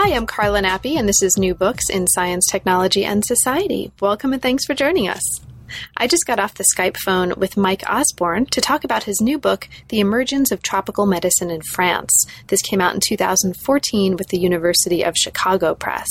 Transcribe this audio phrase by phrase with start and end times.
[0.00, 3.90] Hi, I'm Carla Nappi, and this is New Books in Science, Technology, and Society.
[4.00, 5.40] Welcome and thanks for joining us.
[5.96, 9.40] I just got off the Skype phone with Mike Osborne to talk about his new
[9.40, 12.26] book, The Emergence of Tropical Medicine in France.
[12.46, 16.06] This came out in 2014 with the University of Chicago Press.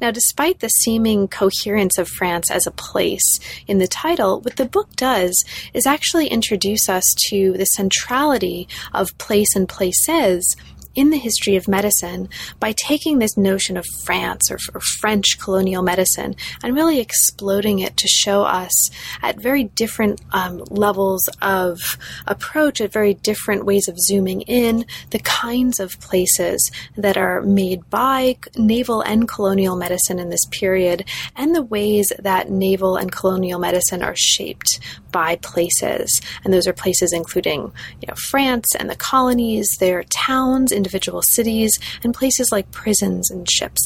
[0.00, 4.64] Now, despite the seeming coherence of France as a place in the title, what the
[4.64, 5.44] book does
[5.74, 10.56] is actually introduce us to the centrality of place and places
[10.98, 15.80] in the history of medicine by taking this notion of France or, or, French colonial
[15.80, 18.90] medicine and really exploding it to show us
[19.22, 21.78] at very different um, levels of
[22.26, 27.88] approach, at very different ways of zooming in, the kinds of places that are made
[27.90, 31.04] by naval and colonial medicine in this period,
[31.36, 34.80] and the ways that naval and colonial medicine are shaped
[35.12, 36.20] by places.
[36.42, 40.87] And those are places including you know, France and the colonies, their towns, individual
[41.34, 43.80] cities, and places like prisons and ships.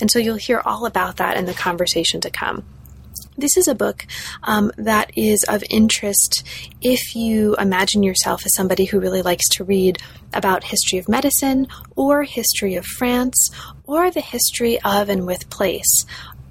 [0.00, 2.64] And so you'll hear all about that in the conversation to come.
[3.38, 4.04] This is a book
[4.42, 6.42] um, that is of interest
[6.82, 9.98] if you imagine yourself as somebody who really likes to read
[10.34, 13.50] about history of medicine or history of France
[13.84, 16.04] or the history of and with place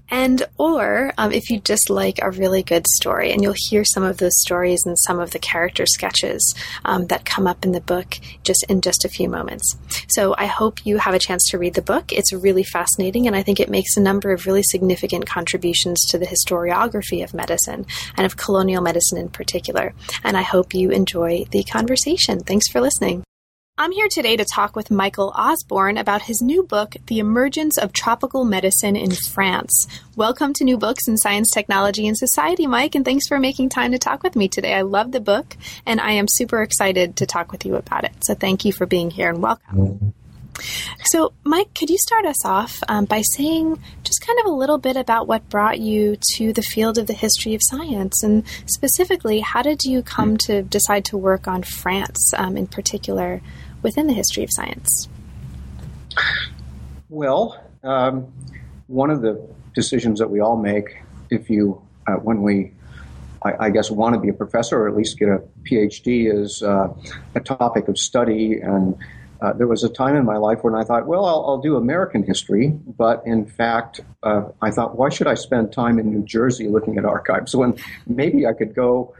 [0.09, 4.03] and or um, if you just like a really good story and you'll hear some
[4.03, 7.81] of those stories and some of the character sketches um, that come up in the
[7.81, 9.75] book just in just a few moments.
[10.09, 12.12] So i hope you have a chance to read the book.
[12.12, 16.18] It's really fascinating and i think it makes a number of really significant contributions to
[16.18, 17.85] the historiography of medicine
[18.16, 19.94] and of colonial medicine in particular.
[20.24, 22.39] And i hope you enjoy the conversation.
[22.39, 23.26] Thanks for listening
[23.79, 27.93] I'm here today to talk with Michael Osborne about his new book, The Emergence of
[27.93, 29.85] Tropical Medicine in France.
[30.15, 33.91] Welcome to New Books in Science, Technology, and Society, Mike, and thanks for making time
[33.91, 34.73] to talk with me today.
[34.73, 35.55] I love the book,
[35.85, 38.13] and I am super excited to talk with you about it.
[38.23, 40.15] So thank you for being here and welcome.
[41.05, 44.79] So, Mike, could you start us off um, by saying just kind of a little
[44.79, 48.23] bit about what brought you to the field of the history of science?
[48.23, 53.41] And specifically, how did you come to decide to work on France um, in particular?
[53.81, 55.07] Within the history of science?
[57.09, 58.31] Well, um,
[58.88, 62.73] one of the decisions that we all make, if you, uh, when we,
[63.43, 66.93] I, guess, want to be a professor or at least get a PhD, is uh,
[67.35, 68.59] a topic of study.
[68.59, 68.97] And
[69.41, 71.77] uh, there was a time in my life when I thought, well, I'll, I'll do
[71.77, 72.69] American history.
[72.69, 76.97] But in fact, uh, I thought, why should I spend time in New Jersey looking
[76.97, 79.13] at archives when maybe I could go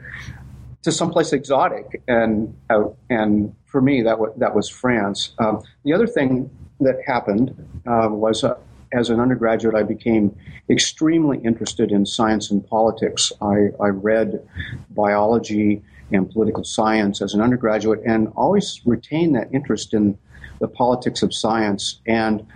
[0.88, 5.34] to someplace exotic and uh, and for me, that was, that was France.
[5.38, 6.50] Um, the other thing
[6.80, 7.50] that happened
[7.86, 8.56] uh, was uh,
[8.94, 10.34] as an undergraduate, I became
[10.70, 13.34] extremely interested in science and politics.
[13.42, 14.48] I, I, read
[14.92, 20.18] biology and political science as an undergraduate and always retained that interest in
[20.60, 22.00] the politics of science.
[22.06, 22.48] And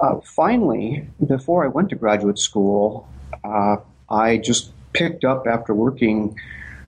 [0.00, 3.08] uh, finally, before I went to graduate school,
[3.42, 3.76] uh,
[4.10, 6.38] I just picked up after working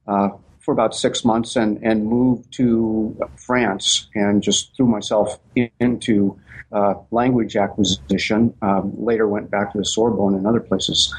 [0.07, 0.29] uh,
[0.61, 5.39] for about six months and, and moved to France and just threw myself
[5.81, 6.39] into
[6.73, 8.55] uh, language acquisition.
[8.63, 11.13] Um, later went back to the Sorbonne and other places.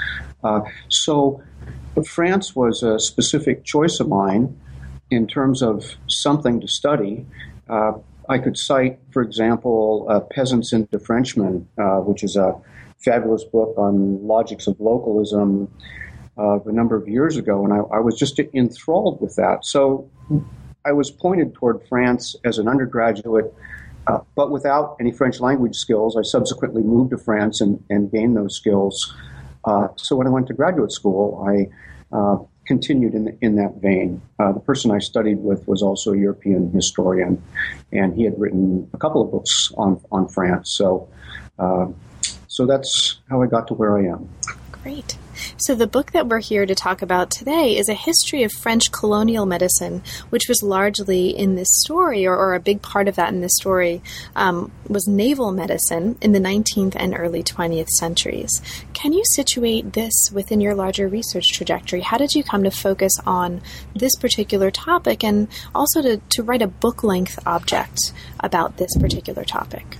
[0.43, 1.43] Uh, so
[2.05, 4.57] France was a specific choice of mine
[5.09, 7.25] in terms of something to study.
[7.69, 7.93] Uh,
[8.29, 12.55] I could cite, for example, uh, Peasants into Frenchmen, uh, which is a
[12.99, 15.69] fabulous book on logics of localism
[16.37, 19.65] a number of years ago, and I, I, was just enthralled with that.
[19.65, 20.09] So
[20.85, 23.53] I was pointed toward France as an undergraduate,
[24.07, 26.17] uh, but without any French language skills.
[26.17, 29.13] I subsequently moved to France and, and gained those skills.
[29.65, 33.75] Uh, so when I went to graduate school, I uh, continued in, the, in that
[33.81, 34.21] vein.
[34.39, 37.41] Uh, the person I studied with was also a European historian,
[37.91, 40.71] and he had written a couple of books on, on France.
[40.71, 41.07] So,
[41.59, 41.87] uh,
[42.61, 44.29] so that's how I got to where I am.
[44.83, 45.17] Great.
[45.57, 48.91] So, the book that we're here to talk about today is a history of French
[48.91, 53.33] colonial medicine, which was largely in this story, or, or a big part of that
[53.33, 54.03] in this story,
[54.35, 58.61] um, was naval medicine in the 19th and early 20th centuries.
[58.93, 62.01] Can you situate this within your larger research trajectory?
[62.01, 63.61] How did you come to focus on
[63.95, 69.43] this particular topic and also to, to write a book length object about this particular
[69.43, 69.97] topic?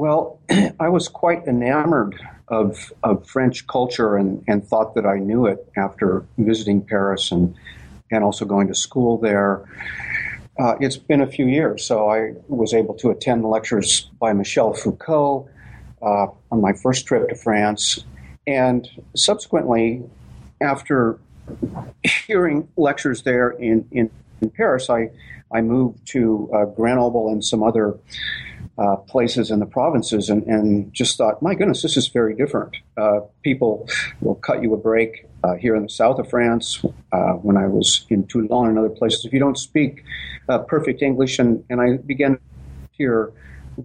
[0.00, 0.40] Well,
[0.80, 2.18] I was quite enamored
[2.48, 7.54] of, of French culture and, and thought that I knew it after visiting Paris and,
[8.10, 9.62] and also going to school there.
[10.58, 14.72] Uh, it's been a few years, so I was able to attend lectures by Michel
[14.72, 15.50] Foucault
[16.00, 18.02] uh, on my first trip to France.
[18.46, 20.02] And subsequently,
[20.62, 21.18] after
[22.26, 24.10] hearing lectures there in, in,
[24.40, 25.10] in Paris, I,
[25.52, 27.98] I moved to uh, Grenoble and some other
[28.78, 32.76] uh, places in the provinces and, and, just thought, my goodness, this is very different.
[32.96, 33.86] Uh, people
[34.20, 36.82] will cut you a break uh, here in the south of France.
[37.12, 40.04] Uh, when I was in Toulon and other places, if you don't speak
[40.48, 42.40] uh, perfect English, and, and I began to
[42.92, 43.32] hear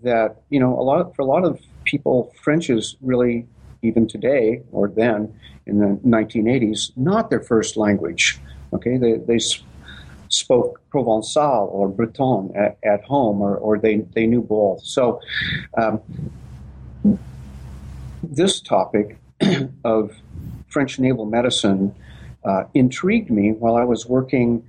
[0.04, 3.48] that you know a lot for a lot of people, French is really
[3.82, 5.34] even today or then
[5.66, 8.40] in the 1980s not their first language.
[8.74, 9.40] Okay, they they
[10.36, 14.84] spoke Provençal or Breton at, at home, or, or they, they knew both.
[14.84, 15.22] So,
[15.78, 16.02] um,
[18.24, 19.18] this topic
[19.84, 20.12] of
[20.68, 21.96] French naval medicine
[22.44, 24.66] uh, intrigued me while I was working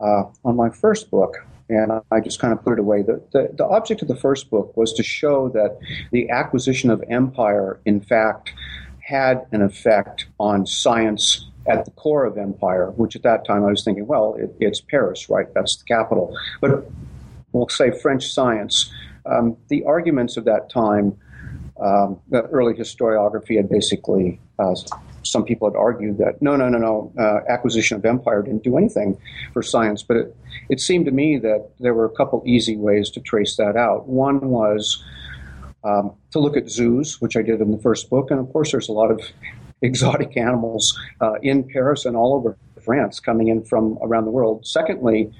[0.00, 1.36] uh, on my first book,
[1.68, 3.02] and I just kind of put it away.
[3.02, 5.78] The, the, the, object of the first book was to show that
[6.10, 8.52] the acquisition of empire, in fact,
[9.00, 13.70] had an effect on science at the core of empire, which at that time I
[13.70, 15.46] was thinking, well, it, it's Paris, right?
[15.54, 16.36] That's the capital.
[16.60, 16.90] But
[17.52, 18.90] we'll say French science.
[19.26, 21.16] Um, the arguments of that time,
[21.80, 24.74] um, early historiography had basically, uh,
[25.22, 28.78] some people had argued that no, no, no, no, uh, acquisition of empire didn't do
[28.78, 29.18] anything
[29.52, 30.02] for science.
[30.02, 30.36] But it,
[30.70, 34.08] it seemed to me that there were a couple easy ways to trace that out.
[34.08, 35.04] One was
[35.84, 38.72] um, to look at zoos, which I did in the first book, and of course,
[38.72, 39.20] there's a lot of
[39.82, 44.66] exotic animals uh, in Paris and all over France coming in from around the world.
[44.66, 45.32] Secondly,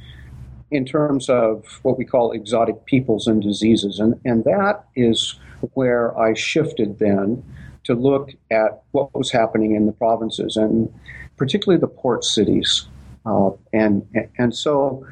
[0.71, 5.39] in terms of what we call exotic peoples and diseases, and, and that is
[5.75, 7.43] where I shifted then
[7.85, 10.93] to look at what was happening in the provinces and
[11.37, 12.87] particularly the port cities.
[13.27, 14.07] Uh, and,
[14.39, 15.07] and so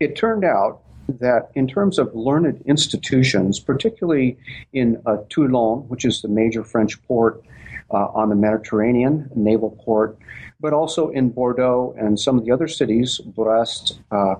[0.00, 0.80] it turned out
[1.20, 4.38] that in terms of learned institutions, particularly
[4.72, 7.42] in uh, Toulon, which is the major French port
[7.92, 10.18] uh, on the Mediterranean, naval port,
[10.60, 14.34] but also in Bordeaux and some of the other cities, Brest, uh,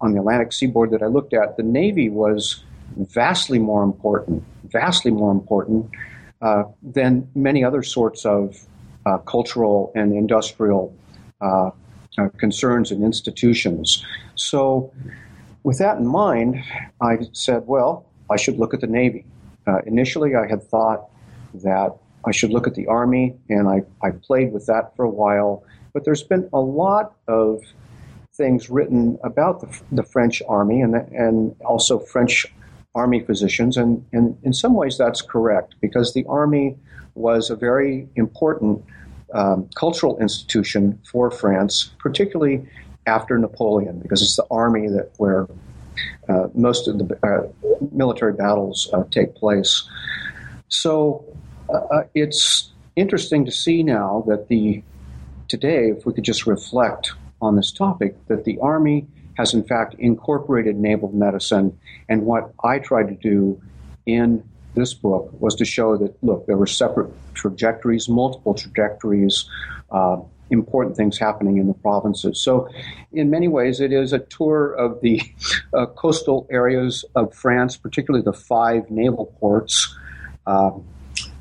[0.00, 2.64] on the Atlantic seaboard that I looked at, the Navy was
[2.96, 5.90] vastly more important, vastly more important
[6.42, 8.66] uh, than many other sorts of
[9.06, 10.94] uh, cultural and industrial
[11.40, 11.70] uh,
[12.18, 14.04] uh, concerns and institutions.
[14.34, 14.92] So,
[15.62, 16.62] with that in mind,
[17.00, 19.24] I said, well, I should look at the Navy.
[19.86, 21.08] initially, I had thought
[21.54, 25.10] that I should look at the Army, and I, I played with that for a
[25.10, 25.64] while.
[25.92, 27.62] But there's been a lot of
[28.32, 32.46] things written about the, the French Army and, the, and also French
[32.94, 36.76] Army physicians, and, and in some ways that's correct because the Army
[37.14, 38.84] was a very important
[39.32, 42.66] um, cultural institution for France, particularly
[43.06, 45.46] after Napoleon, because it's the army that where
[46.28, 49.88] uh, most of the uh, military battles uh, take place.
[50.68, 51.24] So
[51.74, 54.82] uh, it's interesting to see now that the
[55.48, 59.94] today, if we could just reflect on this topic, that the Army has in fact
[59.98, 61.78] incorporated naval medicine.
[62.08, 63.60] And what I tried to do
[64.06, 64.42] in
[64.74, 69.48] this book was to show that, look, there were separate trajectories, multiple trajectories,
[69.90, 70.18] uh,
[70.50, 72.42] important things happening in the provinces.
[72.42, 72.68] So,
[73.12, 75.22] in many ways, it is a tour of the
[75.72, 79.96] uh, coastal areas of France, particularly the five naval ports.
[80.46, 80.72] Uh,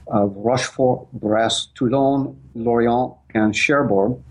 [0.08, 4.22] of Rochefort, Brest, Toulon, Lorient, and Cherbourg.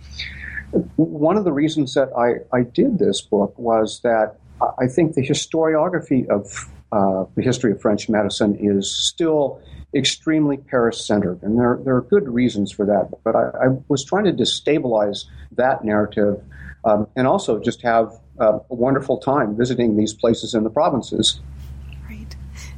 [0.96, 4.36] One of the reasons that I, I did this book was that
[4.78, 9.60] I think the historiography of uh, the history of French medicine is still
[9.94, 13.10] extremely Paris centered, and there, there are good reasons for that.
[13.24, 16.42] But I, I was trying to destabilize that narrative
[16.84, 21.40] um, and also just have uh, a wonderful time visiting these places in the provinces.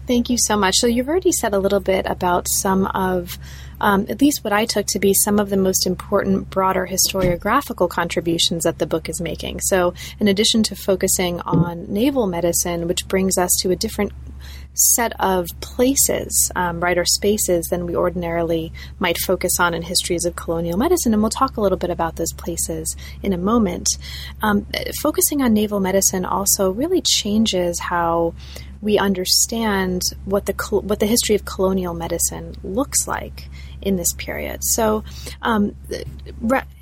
[0.06, 0.74] Thank you so much.
[0.76, 3.38] So, you've already said a little bit about some of
[3.80, 7.88] um, at least what I took to be some of the most important broader historiographical
[7.88, 9.60] contributions that the book is making.
[9.60, 14.12] So, in addition to focusing on naval medicine, which brings us to a different
[14.74, 20.24] set of places, um, right, or spaces than we ordinarily might focus on in histories
[20.24, 21.12] of colonial medicine.
[21.12, 23.88] And we'll talk a little bit about those places in a moment.
[24.42, 24.66] Um,
[25.00, 28.34] focusing on naval medicine also really changes how
[28.84, 33.48] we understand what the what the history of colonial medicine looks like
[33.80, 34.60] in this period.
[34.62, 35.04] So,
[35.40, 35.74] um,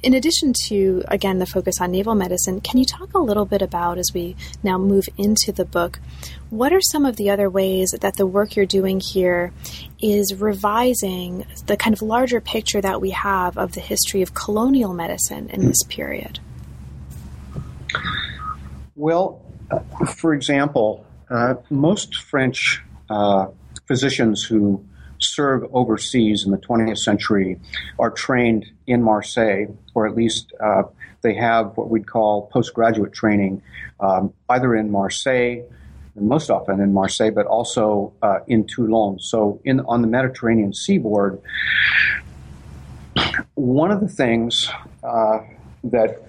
[0.03, 3.63] in addition to again the focus on naval medicine, can you talk a little bit
[3.63, 6.01] about as we now move into the book?
[6.51, 9.53] What are some of the other ways that the work you're doing here
[10.03, 14.93] is revising the kind of larger picture that we have of the history of colonial
[14.93, 16.41] medicine in this period?
[18.97, 19.41] Well,
[19.71, 23.47] uh, for example, uh, most French uh,
[23.87, 24.85] physicians who
[25.19, 27.59] serve overseas in the 20th century
[27.99, 30.83] are trained in Marseille, or at least uh,
[31.23, 33.63] they have what we'd call postgraduate training,
[34.01, 35.63] um, either in Marseille,
[36.17, 39.19] most often in Marseille, but also uh, in Toulon.
[39.19, 41.41] So, in on the Mediterranean seaboard,
[43.55, 44.69] one of the things
[45.03, 45.39] uh,
[45.85, 46.21] that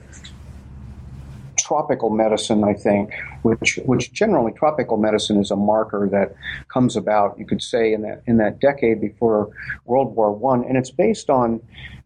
[1.58, 3.12] tropical medicine, I think,
[3.44, 6.36] which which generally tropical medicine is a marker that
[6.68, 9.50] comes about, you could say, in that in that decade before
[9.86, 11.62] World War One, and it's based on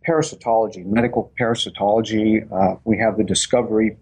[0.07, 2.51] parasitology, medical parasitology.
[2.51, 3.97] Uh, we have the discovery,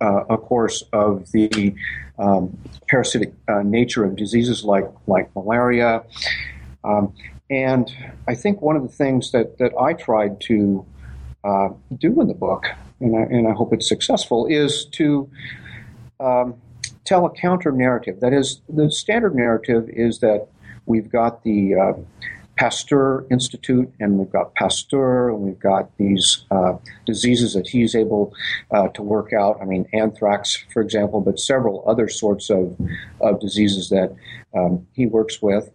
[0.00, 1.74] uh, of course, of the
[2.18, 2.56] um,
[2.88, 6.02] parasitic uh, nature of diseases like like malaria.
[6.84, 7.14] Um,
[7.50, 7.94] and
[8.26, 10.86] I think one of the things that, that I tried to
[11.44, 12.64] uh, do in the book
[13.00, 15.28] and I, and I hope it's successful, is to
[16.22, 16.54] um,
[17.04, 18.20] tell a counter narrative.
[18.20, 20.48] That is, the standard narrative is that
[20.86, 21.92] we've got the uh,
[22.56, 26.74] Pasteur Institute, and we've got Pasteur, and we've got these uh,
[27.06, 28.34] diseases that he's able
[28.70, 29.58] uh, to work out.
[29.60, 32.78] I mean, anthrax, for example, but several other sorts of,
[33.20, 34.14] of diseases that
[34.54, 35.70] um, he works with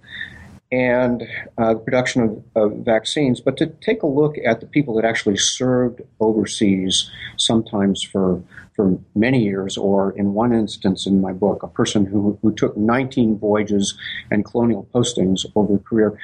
[0.72, 1.24] and
[1.58, 5.06] uh, the production of, of, vaccines, but to take a look at the people that
[5.06, 8.42] actually served overseas, sometimes for
[8.76, 12.78] for many years, or in one instance in my book, a person who, who took
[12.78, 13.98] 19 voyages
[14.30, 16.20] and colonial postings over a career,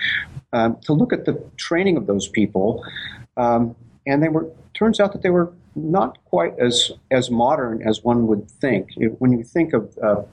[0.54, 2.86] um, to look at the training of those people,
[3.38, 8.03] um, and they were turns out that they were not quite as as modern as
[8.03, 8.89] one would think.
[8.98, 10.24] It, when you think of uh,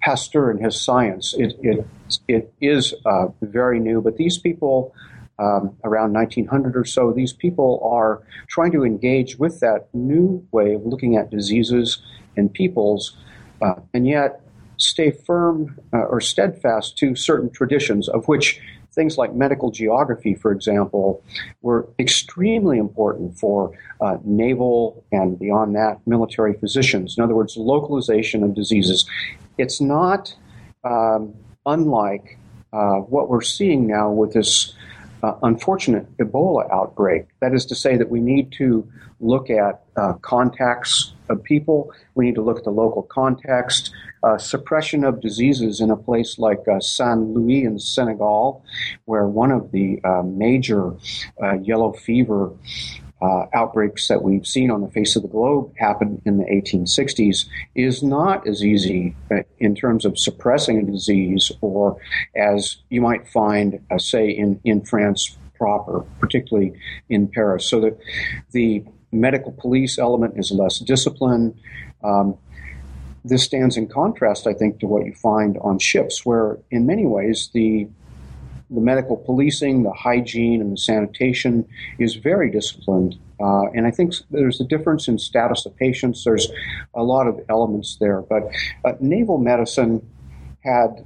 [0.00, 1.86] Pasteur and his science, it it,
[2.28, 4.00] it is uh, very new.
[4.00, 4.94] But these people,
[5.38, 10.74] um, around 1900 or so, these people are trying to engage with that new way
[10.74, 12.02] of looking at diseases
[12.36, 13.16] and peoples,
[13.62, 14.40] uh, and yet
[14.76, 18.60] stay firm uh, or steadfast to certain traditions of which
[18.94, 21.22] things like medical geography, for example,
[21.62, 27.16] were extremely important for uh, naval and beyond that military physicians.
[27.18, 29.08] In other words, localization of diseases.
[29.58, 30.34] It's not
[30.84, 31.34] um,
[31.66, 32.38] unlike
[32.72, 34.74] uh, what we're seeing now with this
[35.24, 37.26] uh, unfortunate Ebola outbreak.
[37.40, 38.86] That is to say, that we need to
[39.20, 43.90] look at uh, contacts of people, we need to look at the local context,
[44.22, 48.62] uh, suppression of diseases in a place like uh, Saint Louis in Senegal,
[49.06, 50.94] where one of the uh, major
[51.42, 52.52] uh, yellow fever
[53.22, 57.46] uh, outbreaks that we've seen on the face of the globe happened in the 1860s,
[57.74, 61.96] is not as easy uh, in terms of suppressing a disease or
[62.36, 66.72] as you might find, say, in, in France proper, particularly
[67.08, 67.68] in Paris.
[67.68, 67.98] So that
[68.52, 71.58] the medical police element is less disciplined.
[72.02, 72.36] Um,
[73.24, 77.06] this stands in contrast, I think, to what you find on ships, where in many
[77.06, 77.88] ways the
[78.74, 81.66] the medical policing, the hygiene, and the sanitation
[81.98, 83.18] is very disciplined.
[83.40, 86.24] Uh, and I think there's a difference in status of patients.
[86.24, 86.48] There's
[86.94, 88.22] a lot of elements there.
[88.22, 88.44] But
[88.84, 90.06] uh, naval medicine
[90.62, 91.04] had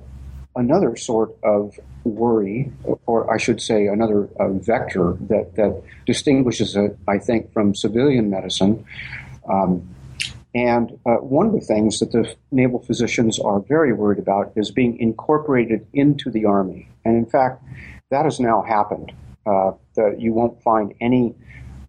[0.55, 2.73] another sort of worry,
[3.07, 8.31] or I should say, another uh, vector that, that distinguishes it, I think, from civilian
[8.31, 8.85] medicine.
[9.49, 9.89] Um,
[10.55, 14.71] and uh, one of the things that the naval physicians are very worried about is
[14.71, 16.89] being incorporated into the Army.
[17.09, 17.63] And in fact,
[18.11, 19.13] that has now happened.
[19.47, 21.35] Uh, the, you won't find any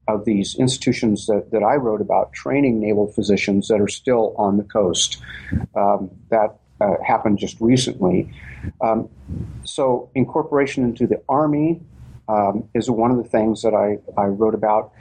[0.07, 4.57] of these institutions that, that I wrote about training naval physicians that are still on
[4.57, 5.21] the coast.
[5.75, 8.31] Um, that uh, happened just recently.
[8.81, 9.09] Um,
[9.65, 11.81] so, incorporation into the Army
[12.29, 14.93] um, is one of the things that I, I wrote about.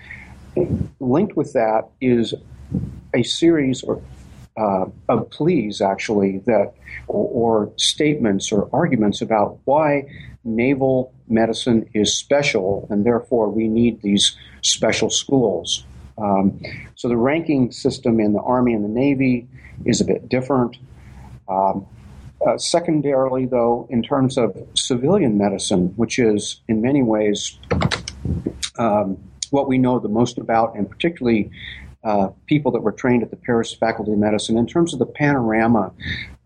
[0.98, 2.34] Linked with that is
[3.14, 4.02] a series or
[4.58, 6.74] uh, of pleas, actually, that
[7.06, 10.04] or, or, statements or arguments about why
[10.44, 15.84] naval medicine is special, and therefore we need these special schools.
[16.16, 16.60] Um,
[16.96, 19.46] so the ranking system in the Army and the Navy
[19.84, 20.76] is a bit different.
[21.48, 21.86] Um,
[22.46, 27.58] uh, secondarily, though, in terms of civilian medicine, which is in many ways
[28.78, 29.18] um,
[29.50, 31.50] what we know the most about, and particularly
[32.04, 35.06] uh, people that were trained at the Paris Faculty of Medicine, in terms of the
[35.06, 35.92] panorama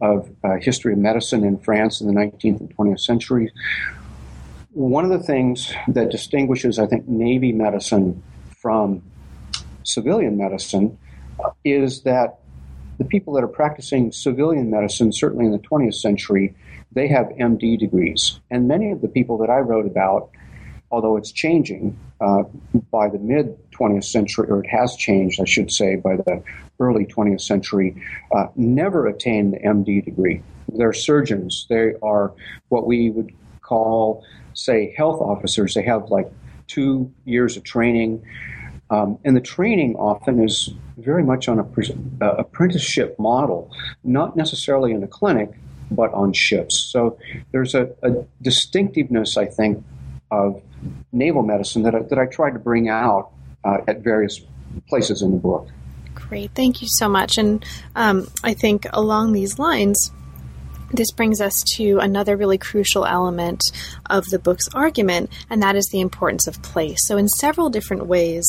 [0.01, 3.51] of uh, history of medicine in France in the 19th and 20th centuries,
[4.73, 8.23] one of the things that distinguishes, I think, Navy medicine
[8.57, 9.03] from
[9.85, 10.99] civilian medicine
[11.65, 12.39] is that
[12.99, 16.55] the people that are practicing civilian medicine, certainly in the 20th century,
[16.93, 18.41] they have MD degrees.
[18.51, 20.31] And many of the people that I wrote about,
[20.91, 22.45] although it's changing uh,
[22.91, 26.43] by the mid 20th century, or it has changed, I should say, by the
[26.79, 28.01] early 20th century,
[28.35, 30.43] uh, never attained the MD degree.
[30.69, 31.67] They're surgeons.
[31.69, 32.33] They are
[32.69, 34.25] what we would call,
[34.55, 35.75] say, health officers.
[35.75, 36.31] They have like
[36.67, 38.25] two years of training.
[38.91, 41.67] Um, and the training often is very much on a
[42.25, 43.71] uh, apprenticeship model,
[44.05, 45.51] not necessarily in a clinic,
[45.91, 46.79] but on ships.
[46.93, 47.19] So
[47.53, 49.85] there's a, a distinctiveness, I think,
[50.31, 50.63] of
[51.13, 53.33] naval medicine that I, that I tried to bring out
[53.65, 54.41] uh, at various
[54.89, 55.69] places in the book.
[56.15, 57.39] Great, thank you so much.
[57.39, 57.65] And
[57.97, 60.11] um, I think along these lines,
[60.93, 63.63] this brings us to another really crucial element
[64.11, 66.99] of the book's argument, and that is the importance of place.
[67.07, 68.45] So, in several different ways,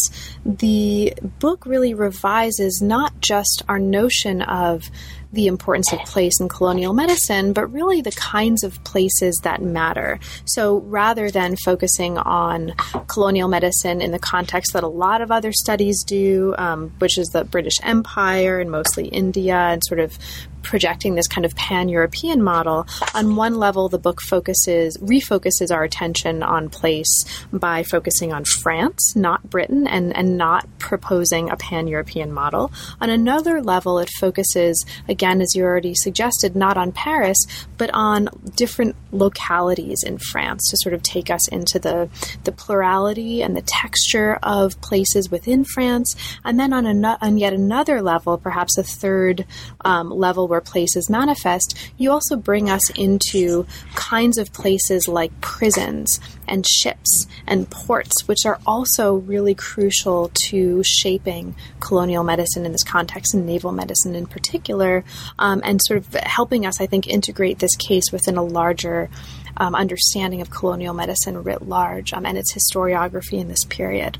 [0.45, 4.83] the book really revises not just our notion of
[5.33, 10.19] the importance of place in colonial medicine, but really the kinds of places that matter.
[10.45, 12.73] So rather than focusing on
[13.07, 17.29] colonial medicine in the context that a lot of other studies do, um, which is
[17.29, 20.17] the British Empire and mostly India, and sort of
[20.63, 25.83] projecting this kind of pan European model, on one level, the book focuses, refocuses our
[25.83, 31.87] attention on place by focusing on France, not Britain, and, and not proposing a pan
[31.87, 32.71] European model.
[33.01, 37.37] On another level, it focuses, again, as you already suggested, not on Paris,
[37.77, 42.09] but on different localities in France to sort of take us into the,
[42.43, 46.15] the plurality and the texture of places within France.
[46.43, 49.45] And then on, an, on yet another level, perhaps a third
[49.83, 56.19] um, level where places manifest, you also bring us into kinds of places like prisons
[56.47, 62.83] and ships and ports, which are also really crucial to shaping colonial medicine in this
[62.83, 65.03] context and naval medicine in particular,
[65.39, 69.09] um, and sort of helping us, I think, integrate this case within a larger.
[69.55, 74.17] Um, understanding of colonial medicine writ large um, and its historiography in this period.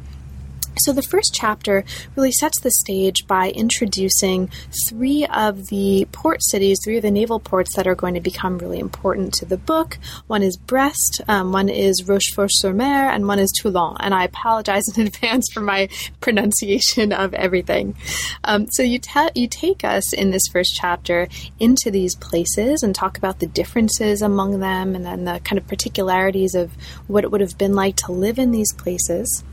[0.80, 1.84] So, the first chapter
[2.16, 4.50] really sets the stage by introducing
[4.90, 8.58] three of the port cities, three of the naval ports that are going to become
[8.58, 10.00] really important to the book.
[10.28, 13.98] One is Brest, um, one is Rochefort sur Mer, and one is Toulon.
[14.00, 15.90] And I apologize in advance for my
[16.22, 17.96] pronunciation of everything.
[18.44, 21.28] Um, so, you, te- you take us in this first chapter
[21.60, 25.68] into these places and talk about the differences among them and then the kind of
[25.68, 26.72] particularities of
[27.08, 29.44] what it would have been like to live in these places.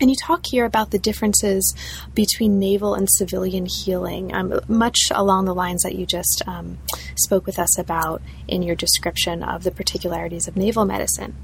[0.00, 1.74] And you talk here about the differences
[2.14, 6.78] between naval and civilian healing, um, much along the lines that you just um,
[7.16, 11.34] spoke with us about in your description of the particularities of naval medicine.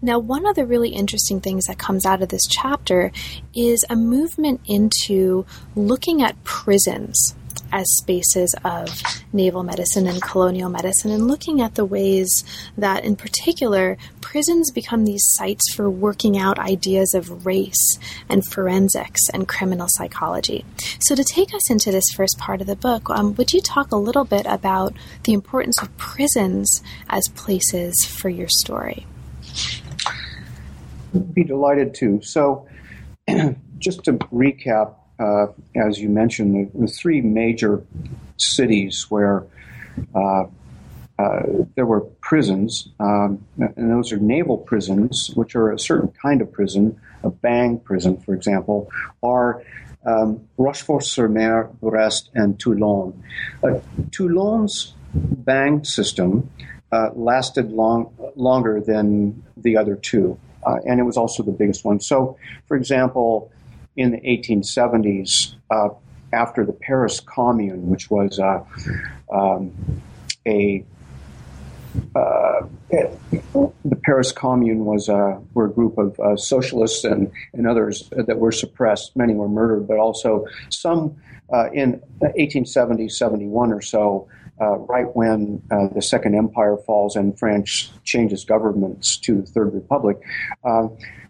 [0.00, 3.12] Now, one of the really interesting things that comes out of this chapter
[3.54, 5.44] is a movement into
[5.76, 7.34] looking at prisons
[7.72, 9.02] as spaces of
[9.32, 12.44] naval medicine and colonial medicine, and looking at the ways
[12.76, 19.20] that, in particular, prisons become these sites for working out ideas of race and forensics
[19.32, 20.64] and criminal psychology.
[21.00, 23.92] So, to take us into this first part of the book, um, would you talk
[23.92, 29.06] a little bit about the importance of prisons as places for your story?
[31.14, 32.20] I'd be delighted to.
[32.22, 32.66] So,
[33.78, 37.82] just to recap uh, as you mentioned, the, the, three major
[38.36, 39.44] cities where
[40.14, 40.44] uh,
[41.18, 41.42] uh,
[41.74, 46.52] there were prisons, um, and those are naval prisons, which are a certain kind of
[46.52, 48.88] prison, a bagne prison, for example,
[49.22, 49.62] are
[50.06, 53.20] um, Rochefort-sur-Mer, Brest, and Toulon.
[53.64, 53.80] Uh,
[54.12, 56.48] Toulon's bagne system
[56.92, 61.84] uh, lasted long, longer than the other two, uh, and it was also the biggest
[61.84, 61.98] one.
[61.98, 62.36] So,
[62.68, 63.50] for example,
[63.98, 65.88] in the 1870s uh,
[66.32, 68.64] after the Paris Commune, which was uh,
[69.30, 69.72] um,
[70.46, 70.84] a
[72.14, 78.08] uh, the Paris Commune was uh, were a group of uh, socialists and, and others
[78.12, 79.16] that were suppressed.
[79.16, 81.16] Many were murdered, but also some
[81.52, 84.28] uh, in 1870, 71 or so,
[84.60, 89.74] uh, right when uh, the Second Empire falls and France changes governments to the Third
[89.74, 90.20] Republic.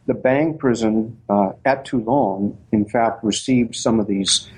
[0.09, 1.17] The Bagne prison
[1.65, 4.51] at Toulon, in fact, received some of these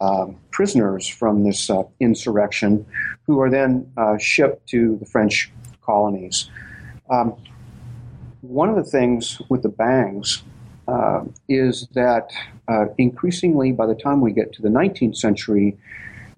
[0.00, 2.86] um, prisoners from this uh, insurrection
[3.26, 5.50] who are then uh, shipped to the French
[5.82, 6.50] colonies.
[7.10, 7.34] Um,
[8.40, 10.42] one of the things with the bagnes
[10.86, 12.30] uh, is that
[12.68, 15.76] uh, increasingly, by the time we get to the 19th century,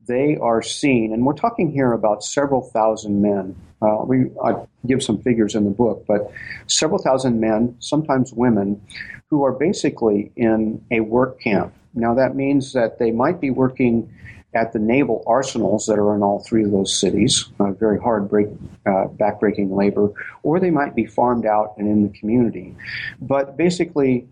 [0.06, 3.54] they are seen, and we're talking here about several thousand men.
[3.82, 4.54] Uh, we I
[4.86, 6.30] give some figures in the book, but
[6.66, 8.80] several thousand men, sometimes women,
[9.28, 14.12] who are basically in a work camp now, that means that they might be working
[14.54, 18.28] at the naval arsenals that are in all three of those cities, uh, very hard
[18.28, 18.48] break,
[18.86, 20.10] uh, backbreaking labor,
[20.42, 22.74] or they might be farmed out and in the community.
[23.20, 24.28] But basically,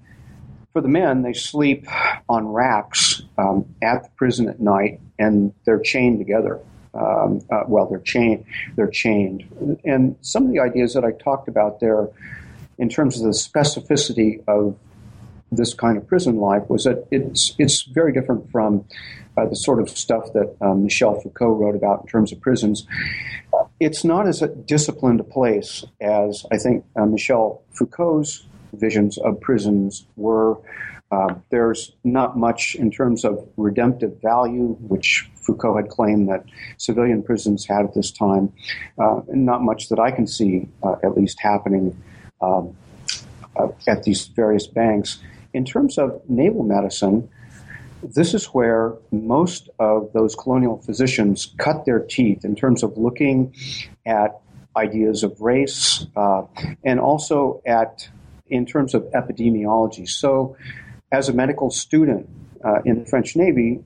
[0.73, 1.87] for the men, they sleep
[2.29, 6.61] on racks um, at the prison at night, and they're chained together.
[6.95, 8.45] Um, uh, well, they're chained.
[8.77, 9.45] They're chained,
[9.85, 12.09] and some of the ideas that I talked about there,
[12.79, 14.77] in terms of the specificity of
[15.51, 18.85] this kind of prison life was that it's it's very different from
[19.37, 22.87] uh, the sort of stuff that um, Michel Foucault wrote about in terms of prisons.
[23.81, 29.41] It's not as a disciplined a place as I think uh, Michel Foucault's visions of
[29.41, 30.59] prisons were.
[31.11, 36.45] Uh, there's not much in terms of redemptive value, which Foucault had claimed that
[36.77, 38.53] civilian prisons had at this time,
[38.99, 41.97] uh, not much that I can see, uh, at least, happening
[42.43, 42.77] um,
[43.57, 45.19] uh, at these various bagnes.
[45.55, 47.31] In terms of naval medicine,
[48.03, 53.55] this is where most of those colonial physicians cut their teeth in terms of looking
[54.05, 54.39] at
[54.77, 56.43] ideas of race uh,
[56.85, 58.07] and also at
[58.51, 60.07] in terms of epidemiology.
[60.09, 60.57] So,
[61.11, 62.29] as a medical student
[62.63, 63.83] uh, in the French Navy,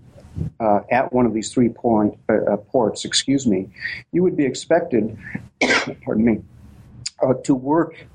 [0.60, 3.68] uh, at one of these three point, uh, uh, ports, excuse me,
[4.12, 5.16] you would be expected,
[6.04, 6.42] pardon me,
[7.22, 8.06] uh, to work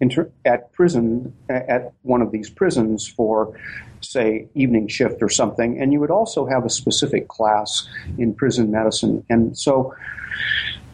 [0.00, 3.58] inter- at prison at one of these prisons for
[4.00, 5.80] say evening shift or something.
[5.80, 9.24] And you would also have a specific class in prison medicine.
[9.28, 9.94] And so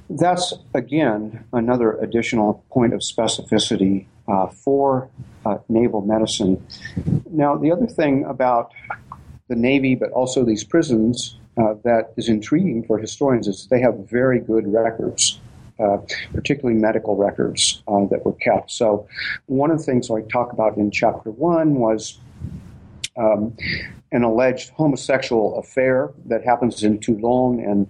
[0.09, 5.09] that's again another additional point of specificity uh, for
[5.45, 6.65] uh, naval medicine.
[7.31, 8.73] Now the other thing about
[9.49, 13.97] the navy but also these prisons uh, that is intriguing for historians is they have
[14.09, 15.39] very good records
[15.81, 15.99] uh,
[16.33, 18.71] particularly medical records uh, that were kept.
[18.71, 19.09] So,
[19.47, 22.21] one of the things I talk about in chapter one was
[23.17, 23.57] um,
[24.13, 27.89] an alleged homosexual affair that happens in Toulon, and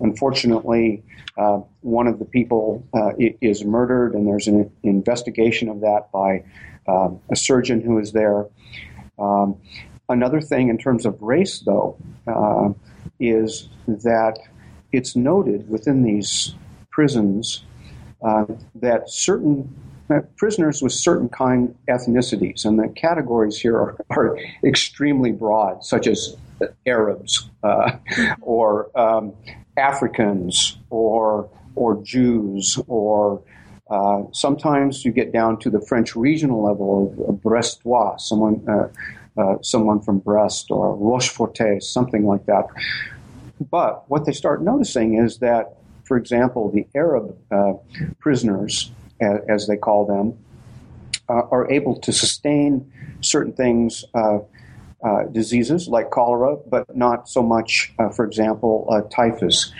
[0.00, 1.02] unfortunately,
[1.38, 6.44] uh, one of the people uh, is murdered, and there's an investigation of that by
[6.86, 8.46] um, a surgeon who is there.
[9.18, 9.56] Um,
[10.12, 11.96] another thing in terms of race, though,
[12.26, 12.70] uh,
[13.18, 14.38] is that
[14.92, 16.54] it's noted within these
[16.90, 17.64] prisons
[18.22, 18.44] uh,
[18.74, 19.74] that certain
[20.10, 26.06] uh, prisoners with certain kind ethnicities, and the categories here are, are extremely broad, such
[26.06, 26.36] as
[26.86, 27.92] Arabs uh,
[28.40, 29.32] or um,
[29.76, 33.42] Africans or or Jews or
[33.90, 38.88] uh, sometimes you get down to the French regional level of, of Brestois, someone uh,
[39.36, 42.66] uh, someone from Brest or Rochefort, something like that.
[43.70, 45.76] But what they start noticing is that
[46.12, 47.72] for example, the Arab uh,
[48.18, 48.90] prisoners,
[49.20, 50.36] as, as, they call them,
[51.26, 52.92] uh, are able to sustain
[53.22, 54.40] certain things, uh,
[55.02, 59.72] uh diseases like cholera, but not so much, uh, for example, uh, typhus.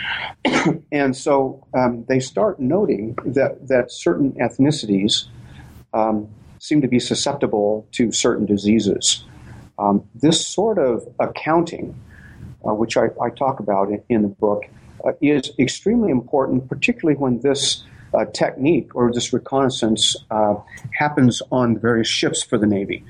[0.92, 5.26] and so um, they start noting that, that certain ethnicities
[5.92, 9.24] um, seem to be susceptible to certain diseases.
[9.78, 11.98] Um, this sort of accounting,
[12.60, 14.64] which I, I, talk about in, in the book,
[15.04, 17.82] uh, is extremely important, particularly when this
[18.14, 20.54] uh, technique or this reconnaissance uh,
[20.92, 23.04] happens on various ships for the Navy.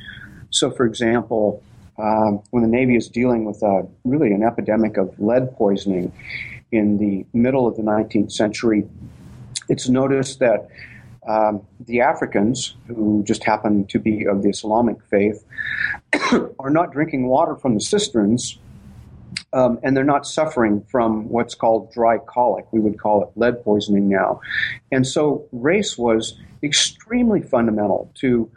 [0.50, 1.62] So, for example,
[1.98, 3.62] um, when the Navy is dealing with
[4.04, 6.12] really an epidemic of lead poisoning
[6.70, 8.88] in the middle of the 19th century,
[9.68, 10.68] it's noticed that
[11.26, 15.44] um, the Africans, who just happen to be of the Islamic faith,
[16.58, 18.58] are not drinking water from the cisterns
[19.52, 22.66] um, and they're not suffering from what's called dry colic.
[22.72, 24.40] We would call it lead poisoning now.
[24.90, 28.50] And so race was extremely fundamental to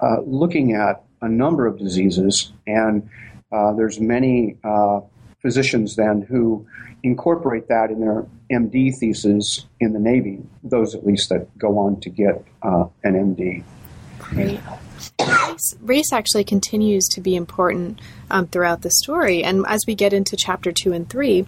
[0.00, 3.08] uh, looking at a number of diseases, and
[3.52, 5.00] uh, there's many uh,
[5.42, 6.66] physicians then who
[7.02, 12.00] incorporate that in their MD thesis in the Navy, those at least that go on
[12.00, 13.64] to get uh, an MD.
[14.18, 14.60] Great.
[15.20, 18.00] Race, race, actually continues to be important
[18.30, 19.42] um, throughout the story.
[19.42, 21.44] And as we get into chapter two and three,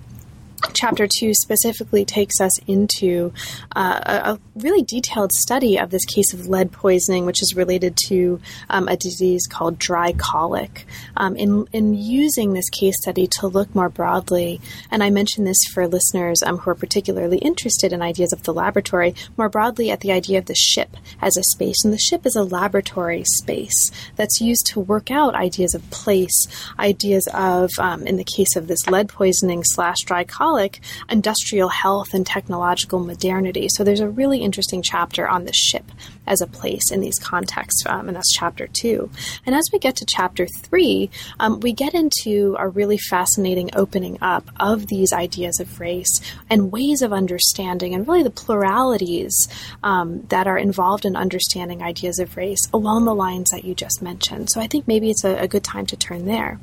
[0.74, 3.32] chapter two specifically takes us into
[3.74, 8.40] uh, a, really detailed study of this case of lead poisoning, which is related to
[8.70, 10.86] um, a disease called dry colic.
[11.16, 14.60] Um, in, in using this case study to look more broadly,
[14.90, 18.54] and I mention this for listeners um, who are particularly interested in ideas of the
[18.54, 21.84] laboratory, more broadly at the idea of the ship as a space.
[21.84, 26.46] And the ship is a laboratory space that's used to work out ideas of place,
[26.78, 30.63] ideas of, um, in the case of this lead poisoning slash dry colic
[31.08, 33.68] industrial health and technological modernity.
[33.68, 35.84] So there's a really interesting chapter on the ship
[36.26, 39.10] as a place in these contexts, um, and that's chapter two.
[39.46, 44.18] And as we get to chapter three, um, we get into a really fascinating opening
[44.20, 49.48] up of these ideas of race and ways of understanding, and really the pluralities
[49.82, 54.02] um, that are involved in understanding ideas of race along the lines that you just
[54.02, 54.50] mentioned.
[54.50, 56.58] So I think maybe it's a, a good time to turn there.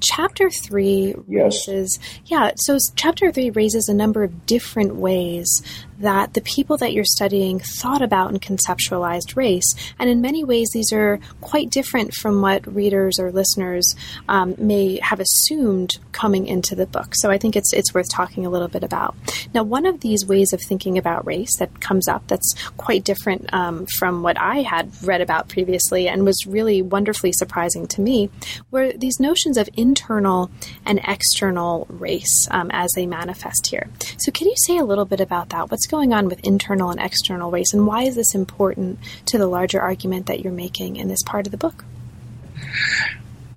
[0.00, 1.68] Chapter three yes.
[1.68, 5.62] raises, yeah, so chapter three raises a number of different ways
[5.98, 9.74] that the people that you're studying thought about and conceptualized race.
[9.98, 13.94] And in many ways, these are quite different from what readers or listeners
[14.28, 17.12] um, may have assumed coming into the book.
[17.14, 19.14] So I think it's it's worth talking a little bit about.
[19.54, 23.52] Now, one of these ways of thinking about race that comes up that's quite different
[23.52, 28.30] um, from what I had read about previously and was really wonderfully surprising to me
[28.70, 30.50] were these notions of internal
[30.84, 33.88] and external race um, as they manifest here.
[34.18, 35.70] So, can you say a little bit about that?
[35.70, 39.38] What's what's going on with internal and external race, and why is this important to
[39.38, 41.84] the larger argument that you're making in this part of the book?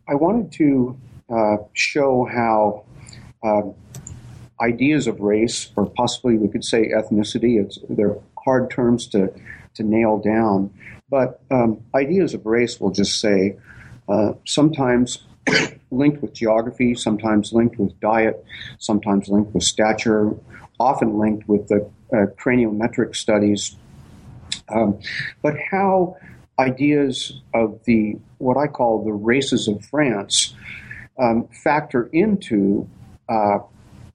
[0.07, 0.95] I wanted to
[1.27, 2.83] uh, show how
[3.43, 3.73] um,
[4.61, 9.33] ideas of race, or possibly we could say ethnicity, it's, they're hard terms to,
[9.73, 10.71] to nail down,
[11.09, 13.57] but um, ideas of race we'll just say
[14.07, 15.25] uh, sometimes
[15.89, 18.45] linked with geography, sometimes linked with diet,
[18.77, 20.35] sometimes linked with stature,
[20.79, 23.75] often linked with the uh, craniometric studies,
[24.69, 24.99] um,
[25.41, 26.17] but how
[26.57, 30.53] ideas of the what I call the races of France
[31.17, 32.87] um, factor into
[33.27, 33.59] uh,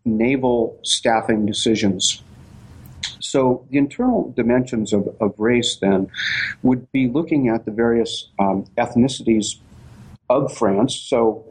[0.04, 2.22] naval staffing decisions.
[3.20, 6.08] So the internal dimensions of, of race then
[6.62, 9.58] would be looking at the various um, ethnicities
[10.28, 10.94] of France.
[10.94, 11.44] So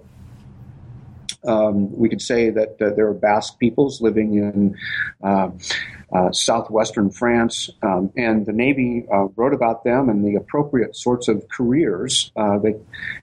[1.45, 4.75] um, we could say that uh, there are Basque peoples living in
[5.23, 5.49] uh,
[6.13, 11.27] uh, southwestern France, um, and the Navy uh, wrote about them and the appropriate sorts
[11.27, 12.79] of careers uh, that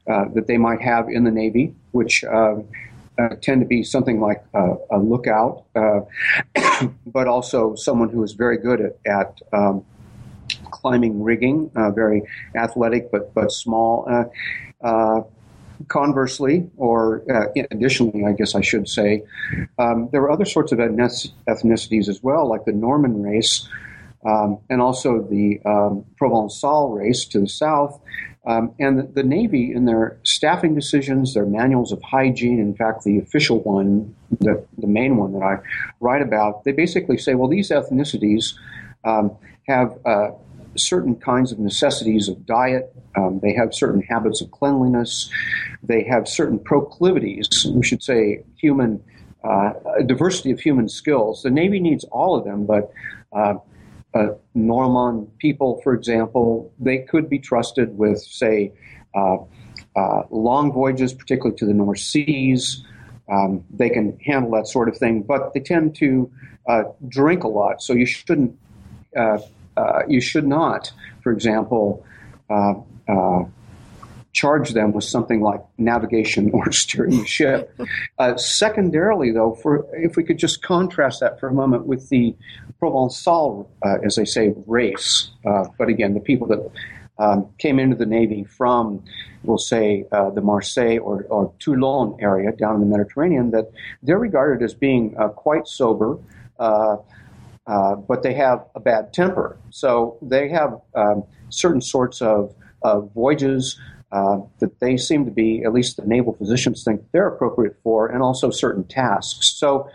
[0.09, 2.25] uh, that they might have in the Navy, which.
[3.43, 5.65] tend to be something like a lookout,
[7.07, 9.85] but also someone who is very good at, at um,
[10.71, 12.23] climbing rigging, very
[12.55, 14.09] athletic but but small.
[15.89, 19.23] Conversely, or uh, additionally, I guess I should say,
[19.79, 23.69] um, there were other sorts of ethnicities as well, like the Norman race
[24.25, 28.01] um, and also the um, Provençal race to the south.
[28.47, 33.19] Um, and the, Navy, in their staffing decisions, their manuals of hygiene, in fact, the
[33.19, 35.59] official one, the, the main one that I
[36.01, 38.55] write about, they basically say, well, these ethnicities
[39.05, 39.37] um,
[39.69, 40.31] have uh,
[40.81, 42.95] certain kinds of necessities of diet.
[43.17, 45.31] Um, they have certain habits of cleanliness.
[45.83, 47.67] They have certain proclivities.
[47.73, 49.03] We should say human
[49.43, 51.43] uh, a diversity of human skills.
[51.43, 52.93] The Navy needs all of them, but
[53.33, 53.55] uh,
[54.15, 58.73] uh, Norman people, for example, they could be trusted with, say,
[59.15, 59.39] uh,
[59.97, 62.85] uh, long voyages, particularly to the North Seas.
[63.31, 66.31] Um, they can handle that sort of thing, but they tend to
[66.69, 68.59] uh, drink a lot, so you shouldn't
[69.81, 72.05] uh, you should not, for example,
[72.49, 72.75] uh,
[73.09, 73.45] uh,
[74.33, 77.75] charge them with something like navigation or steering the ship.
[78.19, 82.35] Uh, secondarily, though, for if we could just contrast that for a moment with the
[82.81, 86.71] Provençal, uh, as they say, race, uh, but again, the people that
[87.19, 89.05] um, came into the Navy from,
[89.43, 93.71] we'll say, the Marseille or, or, Toulon area down in the Mediterranean, that
[94.03, 96.19] they're regarded as being quite sober.
[96.59, 96.97] Uh,
[98.09, 99.59] but they have a bad temper.
[99.71, 103.79] So they have um, certain sorts of, of voyages
[104.13, 108.09] uh, that they seem to be, at least the naval physicians think they're appropriate for,
[108.09, 109.55] and also certain tasks.
[109.57, 109.89] So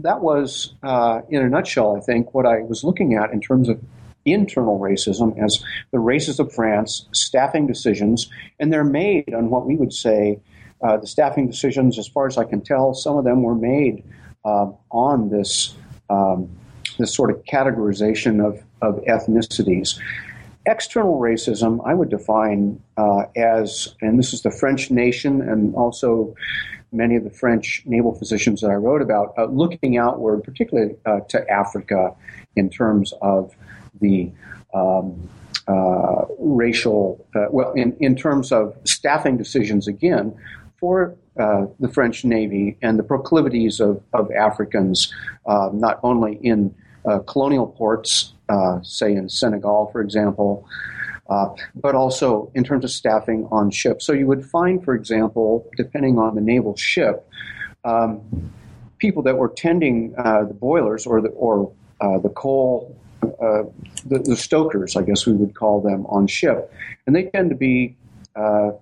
[0.00, 3.68] that was, uh, in a nutshell, I think, what I was looking at in terms
[3.68, 3.80] of
[4.24, 9.76] internal racism as the races of France, staffing decisions, and they're made on what we
[9.76, 10.38] would say
[10.82, 14.04] uh, the staffing decisions, as far as I can tell, some of them were made
[14.44, 15.74] uh, on this
[16.10, 16.50] um,
[16.98, 19.98] this sort of categorization of, of ethnicities.
[20.66, 26.34] External racism, I would define uh, as, and this is the French nation and also
[26.92, 31.20] many of the French naval physicians that I wrote about, uh, looking outward, particularly uh,
[31.30, 32.14] to Africa,
[32.54, 33.54] in terms of
[34.00, 34.30] the
[34.74, 35.28] um,
[35.68, 40.34] uh, racial, uh, well, in, in terms of staffing decisions again
[40.78, 45.12] for uh, the French Navy and the proclivities of, of Africans,
[45.46, 46.74] uh, not only in
[47.06, 50.66] uh, colonial ports, uh, say in Senegal, for example,
[51.74, 54.04] but also in terms of staffing on ships.
[54.04, 57.26] So you would find, for example, depending on the naval ship,
[57.84, 58.20] um,
[58.98, 63.62] people that were tending the boilers or the, or the coal uh,
[64.06, 66.72] the, the, stokers, I guess we would call them, on ship,
[67.06, 67.96] and they tend to be
[68.34, 68.72] uh,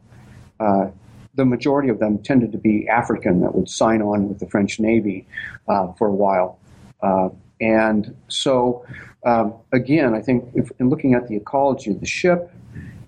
[0.59, 0.90] uh,
[1.35, 4.80] the majority of them tended to be African that would sign on with the French
[4.80, 5.26] Navy
[5.68, 6.59] uh, for a while,
[7.02, 7.28] uh,
[7.60, 8.84] and so
[9.24, 12.50] um, again, I think if, in looking at the ecology of the ship,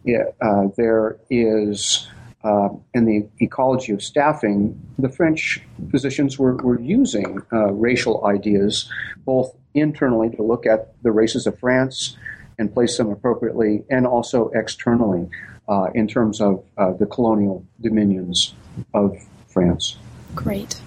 [0.05, 2.09] there is.
[2.45, 5.63] Uh, in the ecology of staffing, the French
[5.93, 8.91] physicians were, were using uh, racial ideas
[9.25, 12.17] both internally to look at the races of France
[12.59, 15.29] and place them appropriately, and also externally
[15.69, 18.55] uh, in terms of uh, the colonial dominions
[18.95, 19.17] of
[19.49, 19.97] France.
[20.35, 20.81] Great.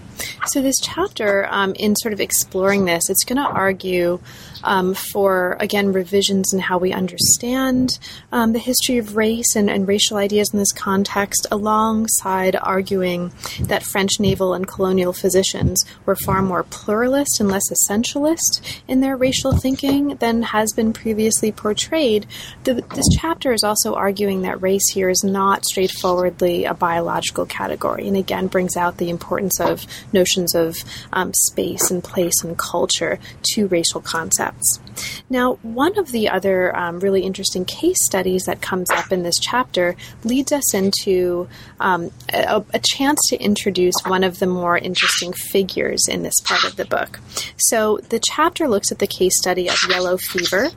[0.47, 4.19] So, this chapter, um, in sort of exploring this, it's going to argue
[4.65, 7.89] um, for, again, revisions in how we understand
[8.31, 13.83] um, the history of race and, and, racial ideas in this context, alongside arguing that
[13.83, 19.55] French naval and colonial physicians were far more pluralist and less essentialist in their racial
[19.55, 22.25] thinking than has been previously portrayed.
[22.63, 28.07] The, this chapter is also arguing that race here is not straightforwardly a biological category,
[28.07, 30.77] and again brings out the importance of notions of
[31.13, 33.19] um, space and place and culture
[33.53, 34.79] to racial concepts.
[35.29, 39.37] Now, one of the other um, really interesting case studies that comes up in this
[39.39, 41.47] chapter leads us into
[41.79, 46.63] um, a, a, chance to introduce one of the more interesting figures in this part
[46.63, 47.19] of the book.
[47.57, 50.69] So, the chapter looks at the case study of yellow fever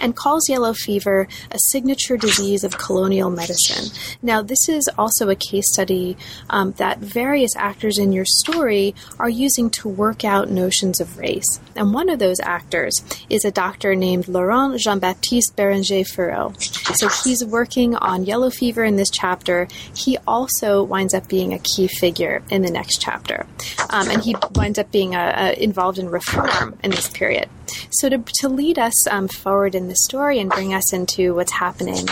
[0.00, 3.86] and calls yellow fever a signature disease of colonial medicine.
[4.22, 6.16] Now, this is also a case study
[6.50, 11.60] um, that various actors in your story are using to work out notions of race.
[11.76, 16.60] And one of those actors is a doctor named Laurent Jean Baptiste Bérenger Féraud.
[16.96, 19.68] So he's working on yellow fever in this chapter.
[19.94, 23.46] He also winds up being a key figure in the next chapter.
[23.90, 27.48] Um, and he winds up being a, a, involved in reform in this period.
[27.90, 31.52] So, to, to lead us um, forward in the story and bring us into what's
[31.52, 32.06] happening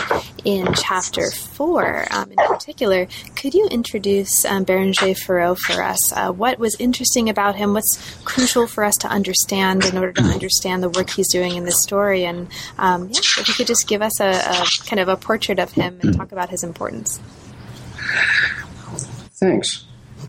[0.45, 6.13] in chapter four um, in particular, could you introduce um, Bérenger Féraud for us?
[6.13, 7.73] Uh, what was interesting about him?
[7.73, 11.65] What's crucial for us to understand in order to understand the work he's doing in
[11.65, 12.25] this story?
[12.25, 15.59] And um, yeah, if you could just give us a, a kind of a portrait
[15.59, 17.19] of him and talk about his importance.
[19.39, 19.85] Thanks.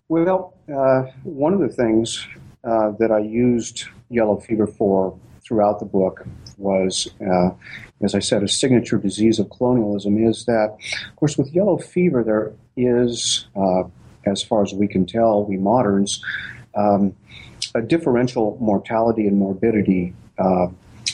[0.08, 2.26] Well, uh, one of the things
[2.68, 6.26] uh, that I used yellow fever for throughout the book
[6.58, 7.50] was, uh,
[8.02, 10.76] as I said, a signature disease of colonialism is that,
[11.08, 13.84] of course, with yellow fever, there is, uh,
[14.26, 16.22] as far as we can tell, we moderns,
[16.74, 17.14] um,
[17.74, 20.66] a differential mortality and morbidity uh,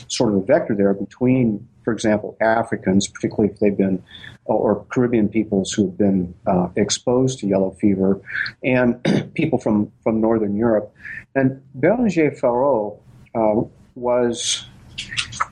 [0.09, 4.03] sort of a vector there between, for example, Africans, particularly if they've been,
[4.47, 8.21] or Caribbean peoples who have been uh, exposed to yellow fever,
[8.63, 9.03] and
[9.35, 10.93] people from, from Northern Europe.
[11.35, 12.99] And Bérenger Féraud
[13.35, 14.67] uh, was,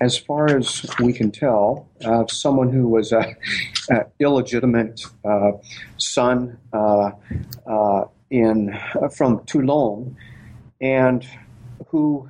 [0.01, 3.37] as far as we can tell, uh, someone who was a,
[3.91, 5.53] a illegitimate uh,
[5.99, 7.11] son uh,
[7.67, 8.79] uh, in
[9.15, 10.17] from Toulon,
[10.81, 11.27] and
[11.89, 12.29] who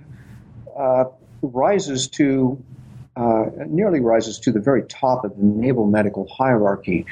[1.43, 2.63] rises to
[3.17, 7.07] uh, nearly rises to the very top of the naval medical hierarchy.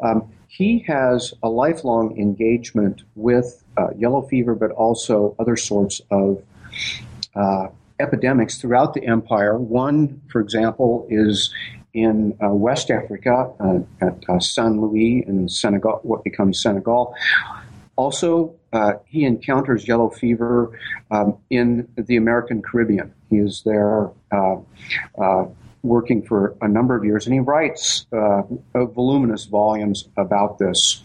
[0.00, 6.42] Um, he has a lifelong engagement with uh, yellow fever, but also other sorts of
[7.34, 7.68] uh,
[8.00, 9.58] epidemics throughout the empire.
[9.58, 11.52] One, for example, is
[11.92, 17.14] in uh, West Africa uh, at uh, Saint Louis in Senegal, what becomes Senegal.
[17.96, 20.78] Also, uh, he encounters yellow fever
[21.10, 23.12] um, in the American Caribbean.
[23.30, 24.56] He is there uh,
[25.20, 25.46] uh,
[25.82, 28.42] working for a number of years, and he writes uh,
[28.74, 31.02] voluminous volumes about this.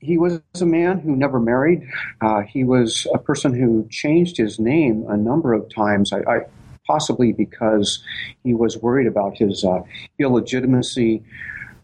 [0.00, 1.86] He was a man who never married.
[2.20, 6.12] Uh, he was a person who changed his name a number of times.
[6.12, 6.40] I, I
[6.86, 8.02] possibly because
[8.42, 9.82] he was worried about his uh,
[10.18, 11.22] illegitimacy.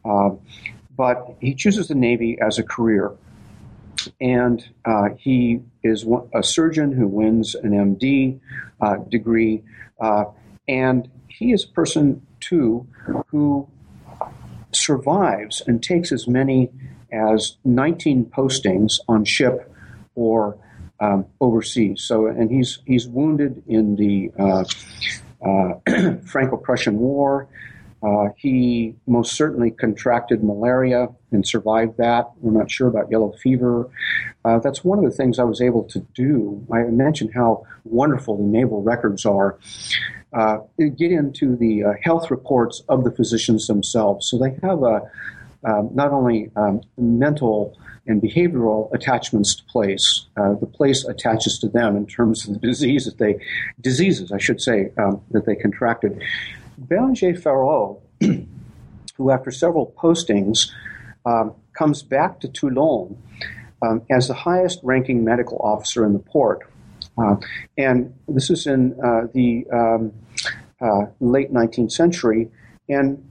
[0.05, 0.31] Uh,
[0.97, 3.13] but he chooses the Navy as a career.
[4.21, 6.05] And uh, he is
[6.35, 8.41] a surgeon who wins an MD
[8.81, 9.63] uh, degree.
[10.01, 10.25] Uh,
[10.69, 12.87] and he is a person, too,
[13.29, 13.69] who
[14.73, 16.71] survives and takes as many
[17.13, 19.73] as 19 postings on ship
[20.15, 20.59] or
[21.01, 22.03] um, overseas.
[22.03, 24.65] So, and he's he's wounded in the uh,
[25.47, 27.49] uh, Franco-Prussian War.
[28.03, 32.31] Uh, he most certainly contracted malaria and survived that.
[32.41, 33.89] We're not sure about yellow fever.
[34.45, 36.65] Uh, that's one of the things I was able to do.
[36.73, 39.59] I mentioned how wonderful the naval records are.
[40.33, 44.29] Uh, get into the uh, health reports of the physicians themselves.
[44.29, 45.01] So they have a,
[45.65, 47.77] um, not only um, mental
[48.07, 50.27] and behavioral attachments to place.
[50.37, 53.39] Uh, the place attaches to them in terms of the disease that they,
[53.81, 56.23] diseases, I should say, um, that they contracted.
[56.81, 58.01] Bérenger Féraud,
[59.17, 60.71] who after several postings
[61.25, 63.17] um, comes back to Toulon
[63.83, 66.61] um, as the highest ranking medical officer in the port.
[67.19, 67.37] Uh,
[67.79, 70.13] and this is in uh, the um,
[70.81, 72.51] uh, late 19th century.
[72.89, 73.23] And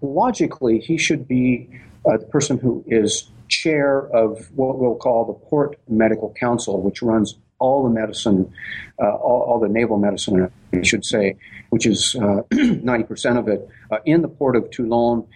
[0.00, 1.68] logically, he should be
[2.06, 7.02] uh, the person who is chair of what we'll call the Port Medical Council, which
[7.02, 8.52] runs all the medicine,
[9.00, 11.36] uh, all, all, the naval medicine, I should say,
[11.70, 15.26] which is uh, 90% of it, uh, in the port of Toulon.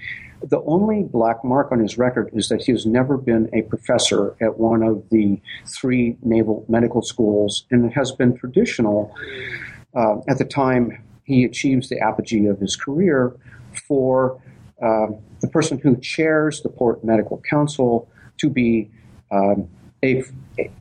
[0.42, 4.36] The only black mark on his record is that he has never been a professor
[4.40, 9.12] at one of the three naval medical schools, and it has been traditional
[9.94, 13.36] uh, at the time he achieves the apogee of his career
[13.86, 14.40] for
[14.80, 18.08] um, the person who chairs the Port Medical Council
[18.38, 18.90] to be
[19.30, 19.68] um,
[20.02, 20.24] a,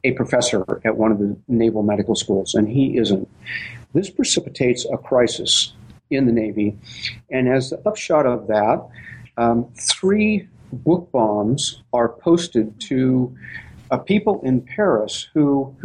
[0.03, 3.27] a professor at one of the naval medical schools, and he isn't.
[3.93, 5.73] This precipitates a crisis
[6.09, 6.77] in the Navy,
[7.29, 8.87] and as the upshot of that,
[9.37, 13.35] um, three book bombs are posted to
[13.91, 15.75] uh, people in Paris who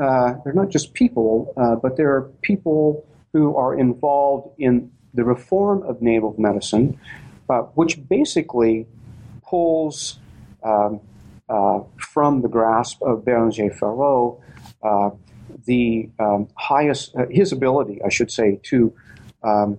[0.00, 5.82] uh, they're not just people, uh, but they're people who are involved in the reform
[5.82, 6.98] of naval medicine,
[7.74, 8.86] which basically
[9.42, 10.18] pulls
[10.62, 11.00] um,
[11.48, 14.40] from the grasp of Bérenger Féraud
[14.82, 15.10] uh,
[15.64, 18.92] the um, highest, uh, his ability, I should say, to
[19.42, 19.78] um,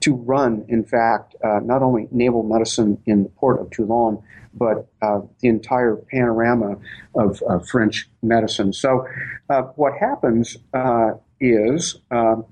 [0.00, 4.22] to run, in fact, uh, not only naval medicine in the port of Toulon,
[4.54, 6.78] but uh, the entire panorama
[7.14, 8.72] of French medicine.
[8.72, 9.06] So,
[9.76, 10.56] what happens
[11.38, 12.46] is um,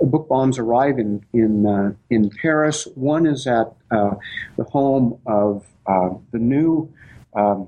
[0.00, 2.86] book bombs arrive in in uh, in Paris.
[2.94, 4.14] One is at uh,
[4.56, 6.92] the home of uh, the new
[7.34, 7.66] um,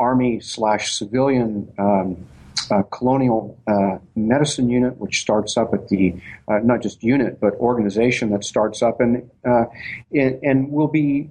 [0.00, 2.26] army slash civilian um,
[2.70, 6.14] uh, colonial uh, medicine unit, which starts up at the
[6.48, 9.30] uh, not just unit but organization that starts up and
[10.12, 11.30] and, and will be.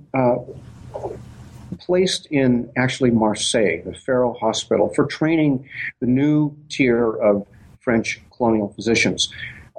[1.82, 5.70] Placed in actually Marseille, the Pharo Hospital, for training
[6.02, 7.46] the new tier of
[7.80, 9.32] French colonial physicians.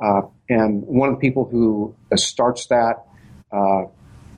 [0.02, 3.04] Uh, and one of the people who uh, starts that
[3.52, 3.84] uh,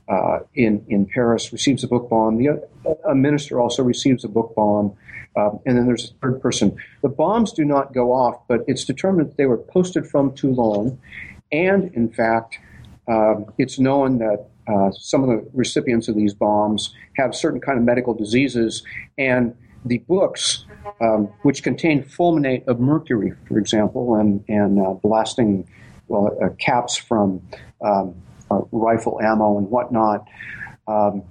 [0.09, 2.37] uh, in in Paris receives a book bomb.
[2.37, 2.67] The,
[3.07, 4.95] a minister also receives a book bomb.
[5.35, 6.75] Um, and then there's a third person.
[7.01, 10.99] The bombs do not go off, but it's determined that they were posted from Toulon.
[11.51, 12.59] And in fact,
[13.07, 17.77] um, it's known that uh, some of the recipients of these bombs have certain kind
[17.77, 18.83] of medical diseases,
[19.17, 19.55] and
[19.85, 20.65] the books,
[21.01, 25.67] um, which contain fulminate of mercury, for example, and, and uh, blasting
[26.07, 27.41] well, uh, caps from
[27.81, 28.15] um,
[28.49, 30.27] uh, rifle ammo and whatnot.
[30.87, 31.23] Um,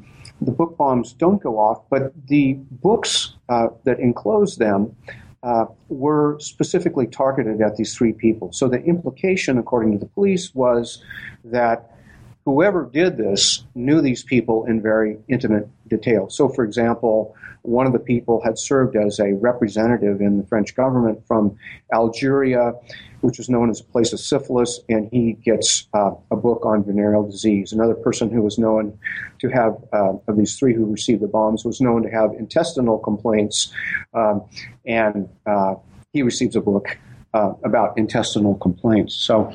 [0.44, 4.94] the book bombs don't go off, but the books uh, that enclose them
[5.42, 8.52] uh, were specifically targeted at these three people.
[8.52, 11.02] So the implication, according to the police, was
[11.44, 11.96] that
[12.44, 16.28] whoever did this knew these people in very intimate detail.
[16.30, 20.74] So, for example, one of the people had served as a representative in the French
[20.74, 21.56] government from
[21.92, 22.72] Algeria,
[23.20, 26.82] which was known as a place of syphilis, and he gets uh, a book on
[26.84, 27.72] venereal disease.
[27.72, 28.98] Another person who was known
[29.40, 32.98] to have, uh, of these three who received the bombs, was known to have intestinal
[32.98, 33.72] complaints,
[34.12, 34.42] um,
[34.84, 35.74] and uh,
[36.12, 36.98] he receives a book
[37.32, 39.14] uh, about intestinal complaints.
[39.14, 39.52] So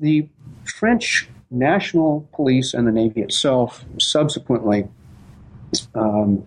[0.00, 0.28] the
[0.64, 4.88] French national police and the Navy itself subsequently
[5.94, 6.44] um,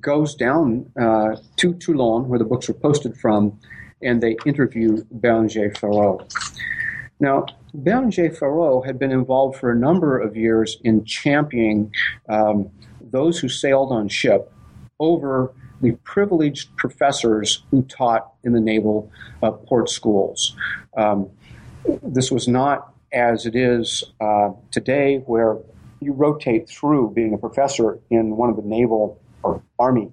[0.00, 3.58] goes down uh, to Toulon, where the books were posted from,
[4.02, 6.30] and they interview Bérenger Féraud.
[7.18, 11.92] Now, Bérenger Féraud had been involved for a number of years in championing
[12.28, 14.52] um, those who sailed on ship
[14.98, 19.10] over the privileged professors who taught in the naval
[19.42, 20.56] uh, port schools.
[20.96, 21.28] Um,
[22.02, 25.58] this was not as it is uh, today, where
[26.00, 30.10] you rotate through being a professor in one of the naval or army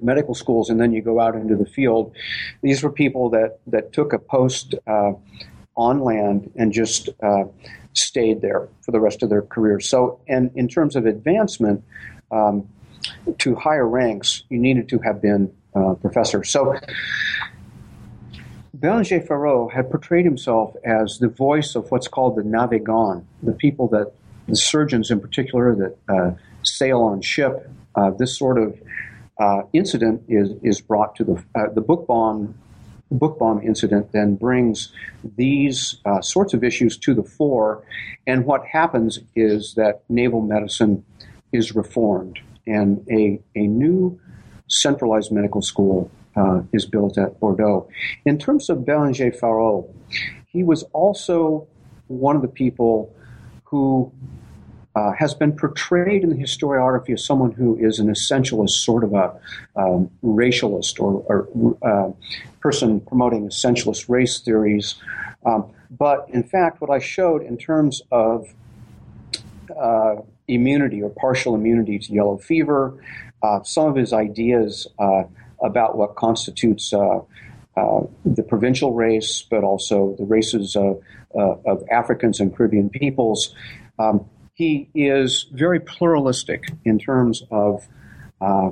[0.00, 2.14] medical schools and then you go out into the field.
[2.62, 5.12] These were people that, that took a post uh,
[5.76, 7.44] on land and just uh,
[7.94, 9.80] stayed there for the rest of their career.
[9.80, 11.84] So, and in terms of advancement
[12.30, 12.68] um,
[13.38, 16.44] to higher ranks, you needed to have been uh, professor.
[16.44, 16.78] So,
[18.76, 23.88] Bérenger Féraud had portrayed himself as the voice of what's called the navigant, the people
[23.88, 24.12] that,
[24.48, 26.30] the surgeons in particular, that uh,
[26.62, 27.70] sail on ship.
[27.94, 28.80] Uh, this sort of
[29.38, 32.54] uh, incident is, is brought to the, uh, the book bomb
[33.10, 34.92] book bomb incident then brings
[35.36, 37.82] these uh, sorts of issues to the fore.
[38.26, 41.04] And what happens is that naval medicine
[41.52, 44.20] is reformed and a, a new
[44.68, 47.88] centralized medical school uh, is built at Bordeaux.
[48.26, 49.88] In terms of Bérenger Féraud,
[50.46, 51.66] he was also
[52.08, 53.14] one of the people
[53.70, 54.12] who
[54.96, 59.12] uh, has been portrayed in the historiography as someone who is an essentialist, sort of
[59.12, 59.32] a
[59.76, 62.10] um, racialist or, or uh,
[62.60, 64.96] person promoting essentialist race theories.
[65.44, 68.52] Um, but in fact, what I showed in terms of
[69.78, 70.16] uh,
[70.48, 72.94] immunity or partial immunity to yellow fever,
[73.42, 75.24] uh, some of his ideas uh,
[75.62, 76.92] about what constitutes
[77.78, 81.00] uh, the provincial race, but also the races of,
[81.34, 83.54] of Africans and Caribbean peoples.
[83.98, 84.24] Um,
[84.54, 87.86] he is very pluralistic in terms of
[88.40, 88.70] uh,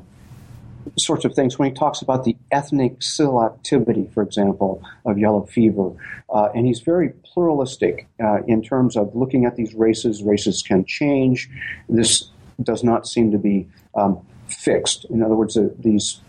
[0.99, 1.59] sorts of things.
[1.59, 5.93] When he talks about the ethnic selectivity, for example, of yellow fever,
[6.29, 10.23] uh, and he's very pluralistic uh, in terms of looking at these races.
[10.23, 11.49] Races can change.
[11.89, 12.31] This
[12.63, 15.05] does not seem to be um, fixed.
[15.07, 16.21] In other words, uh, these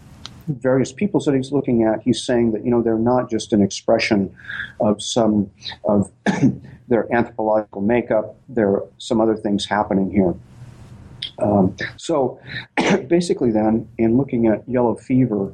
[0.47, 3.61] various peoples that he's looking at, he's saying that you know they're not just an
[3.61, 4.35] expression
[4.79, 5.49] of some
[5.83, 6.11] of
[6.87, 8.35] their anthropological makeup.
[8.49, 10.33] There are some other things happening here.
[11.39, 12.39] Um, so
[13.07, 15.53] basically, then, in looking at yellow fever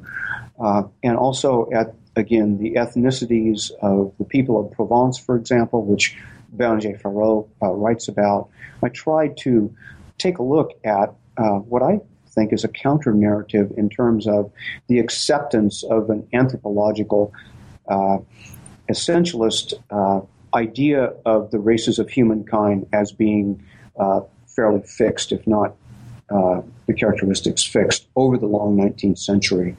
[0.59, 6.17] uh, and also at, again, the ethnicities of the people of Provence, for example, which
[6.55, 8.49] Bérenger Féraud uh, writes about,
[8.83, 9.73] I tried to
[10.17, 11.99] take a look at uh, what I
[12.33, 14.51] think is a counter narrative in terms of
[14.87, 17.33] the acceptance of an anthropological
[17.87, 18.17] uh,
[18.89, 20.21] essentialist uh,
[20.55, 23.63] idea of the races of humankind as being
[23.99, 25.75] uh, fairly fixed, if not
[26.29, 29.75] uh, the characteristics fixed, over the long 19th century.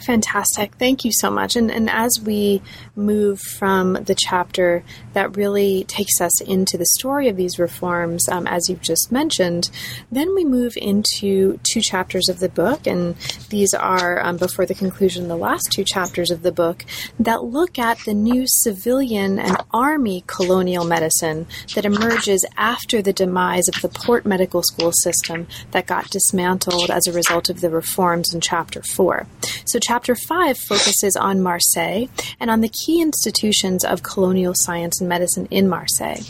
[0.00, 0.74] Fantastic.
[0.76, 1.56] Thank you so much.
[1.56, 2.62] And, and as we
[2.96, 4.82] move from the chapter
[5.12, 9.70] that really takes us into the story of these reforms, um, as you've just mentioned,
[10.10, 12.86] then we move into two chapters of the book.
[12.86, 13.14] And
[13.50, 16.84] these are, um, before the conclusion, the last two chapters of the book
[17.18, 23.68] that look at the new civilian and army colonial medicine that emerges after the demise
[23.68, 28.32] of the port medical school system that got dismantled as a result of the reforms
[28.32, 29.26] in chapter four.
[29.66, 32.06] So, Chapter 5 focuses on Marseille
[32.38, 36.22] and on the key institutions of colonial science and medicine in Marseille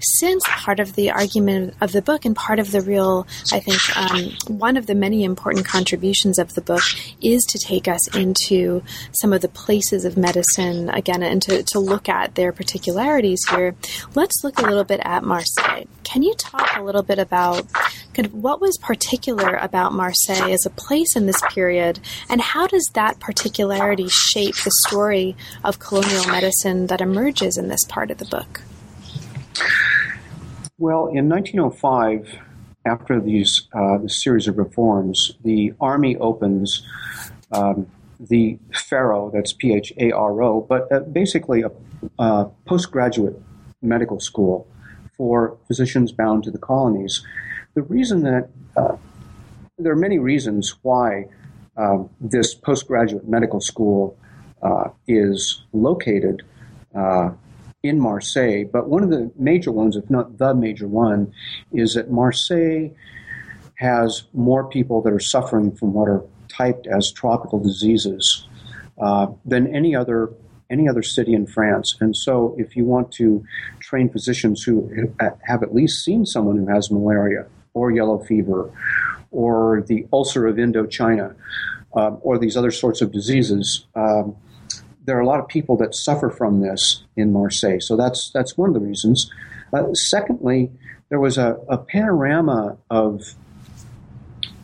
[0.00, 3.96] since part of the argument of the book and part of the real, I think,
[3.96, 6.82] um, one of the many important contributions of the book
[7.22, 8.82] is to take us into
[9.12, 13.74] some of the places of medicine again and to, to look at their particularities here.
[14.14, 15.84] Let's look a little bit at Marseille.
[16.04, 17.66] Can you talk a little bit about
[18.14, 22.00] kind of what was particular about Marseille as a place in this period,
[22.30, 27.84] and how does that particularity shape the story of colonial medicine that emerges in this
[27.84, 28.62] part of the book?
[30.78, 32.38] Well, in 1905,
[32.86, 36.82] after these uh, series of reforms, the Army opens
[37.52, 37.86] um,
[38.18, 41.70] the Pharo, that's P H A R O, but uh, basically a,
[42.18, 43.40] a, postgraduate
[43.82, 44.66] medical school
[45.16, 47.22] for physicians bound to the colonies.
[47.74, 48.96] The reason that uh,
[49.78, 51.26] there are many reasons why
[51.76, 54.18] um, this postgraduate medical school
[54.62, 56.42] uh, is located
[56.94, 57.30] uh,
[57.82, 61.32] in Marseille, but one of the major ones, if not the major one,
[61.72, 62.88] is that Marseille
[63.76, 68.46] has more people that are suffering from what are typed as tropical diseases
[68.98, 70.30] uh, than any other
[70.68, 71.96] any other city in France.
[72.00, 73.44] And so, if you want to
[73.78, 78.72] train physicians who have at least seen someone who has malaria or yellow fever
[79.36, 81.34] or the ulcer of Indochina
[81.94, 84.34] um, or these other sorts of diseases, um,
[85.04, 87.80] there are a lot of people that suffer from this in Marseille.
[87.80, 89.30] So that's that's one of the reasons.
[89.72, 90.70] Uh, secondly,
[91.10, 93.34] there was a, a panorama of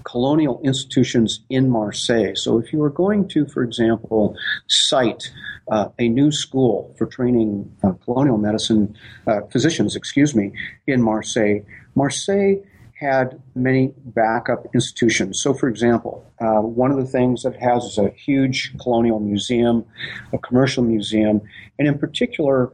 [0.05, 2.35] colonial institutions in Marseille.
[2.35, 4.37] So if you were going to, for example,
[4.69, 5.31] cite
[5.71, 8.97] uh, a new school for training uh, colonial medicine
[9.27, 10.53] uh, physicians, excuse me,
[10.87, 11.61] in Marseille,
[11.95, 12.57] Marseille
[13.03, 15.43] had many backup institutions.
[15.43, 19.85] So, for example, uh, one of the things that has is a huge colonial museum,
[20.33, 21.41] a commercial museum,
[21.79, 22.71] and in particular,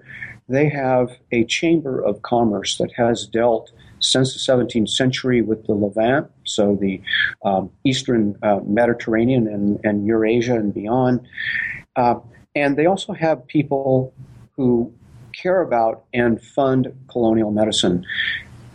[0.49, 5.73] they have a chamber of commerce that has dealt since the 17th century with the
[5.73, 7.01] Levant, so the
[7.45, 11.27] um, eastern uh, Mediterranean and, and, Eurasia and beyond.
[11.97, 12.15] Uh,
[12.55, 14.15] and they also have people
[14.57, 14.93] who
[15.35, 18.05] care about and fund colonial medicine.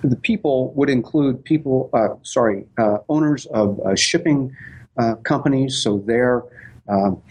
[0.04, 4.56] The people would include people, uh, sorry, uh, owners of uh, shipping
[4.98, 6.44] uh, companies, so they're
[6.90, 7.22] um,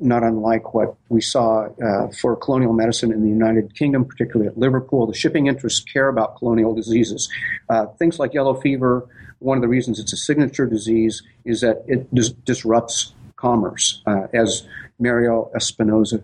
[0.00, 4.58] not unlike what we saw uh, for colonial medicine in the United Kingdom, particularly at
[4.58, 5.06] Liverpool.
[5.06, 7.30] The shipping interests care about colonial diseases.
[7.70, 9.08] Uh, things like yellow fever,
[9.38, 14.02] one of the reasons it's a signature disease is that it dis- disrupts commerce.
[14.34, 14.68] As
[15.00, 16.22] Mariola Espinosa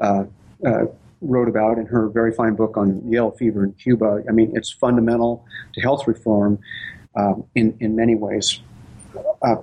[0.00, 0.86] uh,
[1.24, 4.70] wrote about in her very fine book on yellow fever in Cuba, I mean, it's
[4.70, 5.44] fundamental
[5.74, 6.58] to health reform
[7.16, 8.60] um, in, in many ways.
[9.42, 9.56] Uh,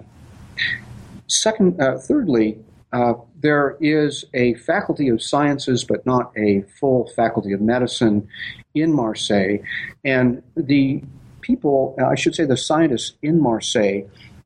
[1.28, 2.60] second, thirdly,
[2.94, 8.28] uh, there is a faculty of sciences, but not a full faculty of medicine
[8.76, 9.58] in Marseille.
[10.04, 11.02] And the
[11.42, 14.02] people, uh, I should say, the scientists in Marseille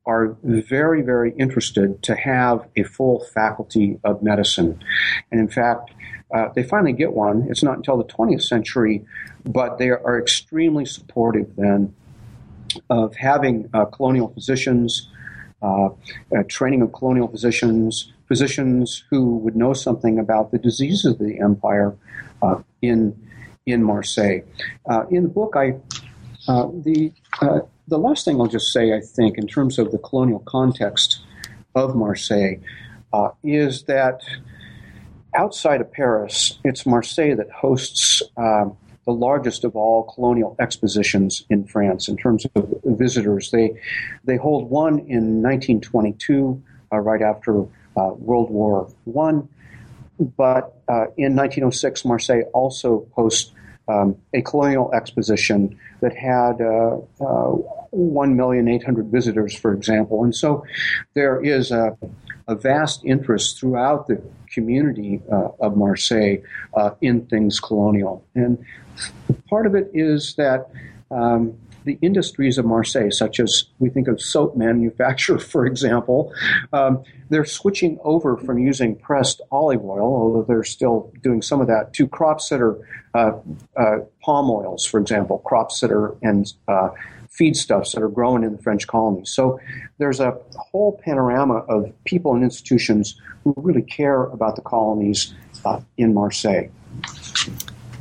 [0.05, 4.79] are very, very interested to have a full faculty of medicine.
[5.31, 5.91] And in fact,
[6.33, 7.47] uh, they finally get one.
[7.49, 9.05] It's not until the 20th century,
[9.45, 11.93] but they are extremely supportive then
[12.89, 15.09] of having uh, colonial physicians,
[15.61, 21.19] uh, uh, training of colonial physicians, physicians who would know something about the diseases of
[21.19, 21.95] the empire
[22.41, 23.15] uh, in
[23.65, 24.41] in Marseille.
[24.87, 25.75] Uh, in the book, I
[26.47, 27.11] the
[27.87, 31.19] the last thing I'll just say, I think, in terms of the colonial context
[31.75, 32.57] of Marseille,
[33.43, 34.21] is that
[35.35, 38.21] outside of Paris, it's Marseille that hosts.
[38.37, 43.51] Um, the largest of all colonial expositions in France in terms of visitors.
[43.51, 43.79] They
[44.23, 46.59] they hold one in 1922,
[46.91, 49.47] uh, right after uh, World War One.
[50.19, 53.51] But uh, in 1906, Marseille also hosts
[53.87, 57.55] um, a colonial exposition that had uh, uh,
[57.93, 60.23] 1,800,000 visitors, for example.
[60.23, 60.65] And so
[61.13, 61.97] there is a,
[62.47, 64.21] a vast interest throughout the
[64.51, 66.37] community uh, of Marseille
[66.73, 68.25] uh, in things colonial.
[68.35, 68.63] And
[69.49, 70.69] part of it is that
[71.11, 76.33] um, the industries of Marseille, such as we think of soap manufacture, for example,
[76.73, 81.67] um, they're switching over from using pressed olive oil, although they're still doing some of
[81.67, 82.77] that, to crops that are
[83.13, 83.31] uh,
[83.77, 86.89] uh, palm oils, for example, crops that are and uh,
[87.39, 89.29] feedstuffs that are grown in the French colonies.
[89.29, 89.59] So
[89.97, 95.33] there's a whole panorama of people and institutions who really care about the colonies
[95.65, 96.69] uh, in Marseille.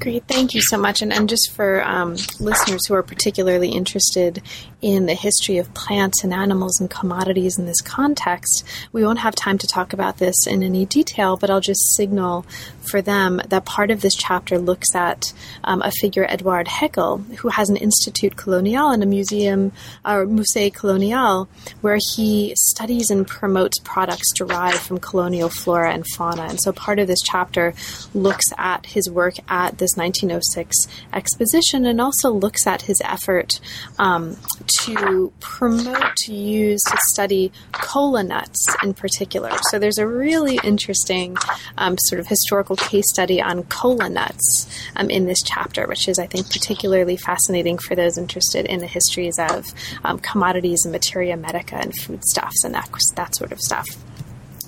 [0.05, 1.01] Great, thank you so much.
[1.01, 4.43] And, and just for um, listeners who are particularly interested
[4.83, 9.35] in the history of plants and animals and commodities in this context, we won't have
[9.35, 12.45] time to talk about this in any detail, but I'll just signal
[12.89, 15.33] for them that part of this chapter looks at
[15.65, 19.73] um, a figure, Edouard Heckel, who has an Institut Colonial and a museum,
[20.05, 21.49] or Musée Colonial,
[21.81, 26.43] where he studies and promotes products derived from colonial flora and fauna.
[26.43, 27.75] And so part of this chapter
[28.13, 33.61] looks at his work at this 1906 exposition and also looks at his effort
[33.99, 34.37] um,
[34.81, 39.51] to promote, to use, to study cola nuts in particular.
[39.71, 41.37] So there's a really interesting
[41.79, 46.19] um, sort of historical case study on cola nuts um, in this chapter, which is,
[46.19, 49.67] I think, particularly fascinating for those interested in the histories of
[50.05, 53.87] um, commodities and materia medica and foodstuffs and that, that sort of stuff.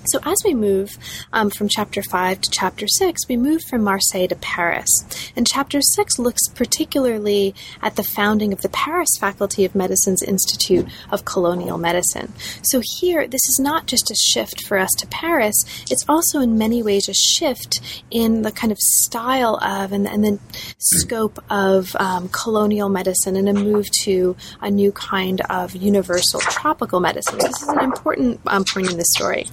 [0.07, 0.97] So, as we move
[1.33, 4.89] um, from chapter 5 to chapter 6, we move from Marseille to Paris.
[5.35, 10.87] And chapter 6 looks particularly at the founding of the Paris Faculty of Medicine's Institute
[11.11, 12.33] of Colonial Medicine.
[12.63, 15.57] So, here, this is not just a shift for us to Paris,
[15.91, 17.81] it's also in many ways a shift
[18.11, 20.39] in the kind of style of and, and the
[20.79, 27.01] scope of um, colonial medicine and a move to a new kind of universal tropical
[27.01, 27.39] medicine.
[27.39, 29.47] This is an important um, point in the story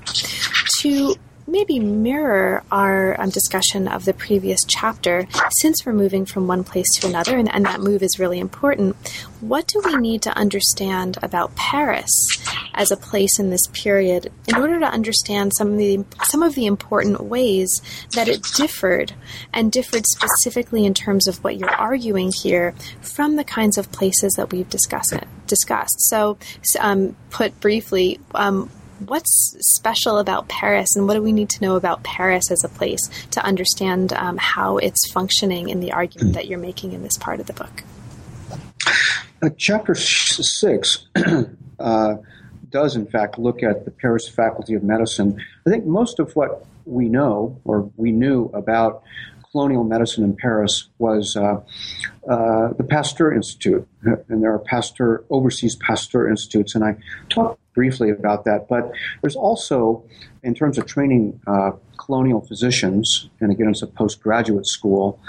[0.84, 1.16] to
[1.48, 5.28] maybe mirror our um, discussion of the previous chapter,
[5.60, 8.96] since we're moving from one place to another, and, and that move is really important,
[9.42, 12.10] what do we need to understand about Paris
[12.74, 16.56] as a place in this period in order to understand some of the some of
[16.56, 17.70] the important ways
[18.14, 19.14] that it differed
[19.54, 24.34] and differed specifically in terms of what you're arguing here from the kinds of places
[24.34, 25.14] that we've discussed
[25.46, 25.96] discussed.
[26.10, 26.38] So,
[26.80, 28.20] um, put briefly.
[28.34, 32.64] Um, what's special about Paris, and what do we need to know about Paris as
[32.64, 37.04] a place to understand um, how it's functioning in the argument that you're making in
[37.04, 37.84] this part of the book?
[39.42, 41.08] Uh, chapter six
[41.80, 42.16] uh,
[42.70, 45.40] does, in fact, look at the Paris Faculty of Medicine.
[45.68, 49.04] I think most of what we know or we knew about
[49.54, 51.62] colonial medicine in Paris was uh,
[52.28, 56.96] uh, the Pasteur Institute, and there are Pasteur overseas Pasteur institutes, and I
[57.30, 58.68] talked briefly about that.
[58.68, 58.92] But
[59.22, 60.04] there's also,
[60.42, 65.20] in terms of training uh, colonial physicians, and again, it's a postgraduate school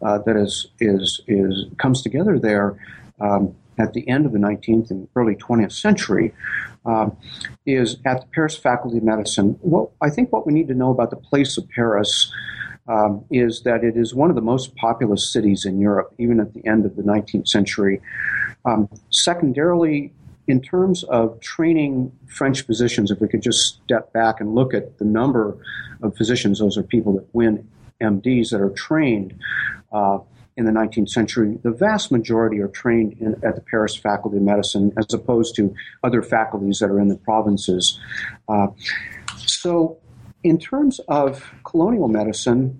[0.00, 2.76] uh, that is is is comes together there.
[3.20, 6.32] Um, at the end of the 19th and early 20th century,
[6.86, 7.16] um,
[7.66, 9.58] is at the Paris Faculty of Medicine.
[9.62, 12.32] What I think what we need to know about the place of Paris
[12.88, 16.52] um, is that it is one of the most populous cities in Europe, even at
[16.54, 18.00] the end of the 19th century.
[18.64, 20.12] Um, secondarily,
[20.46, 24.98] in terms of training French physicians, if we could just step back and look at
[24.98, 25.56] the number
[26.02, 27.66] of physicians, those are people that win
[28.00, 29.34] MDs that are trained
[29.92, 30.18] uh,
[30.56, 34.42] in the 19th century, the vast majority are trained in, at the Paris Faculty of
[34.42, 35.74] Medicine as opposed to
[36.04, 37.98] other faculties that are in the provinces.
[38.48, 38.68] Uh,
[39.36, 39.98] so,
[40.44, 42.78] in terms of colonial medicine,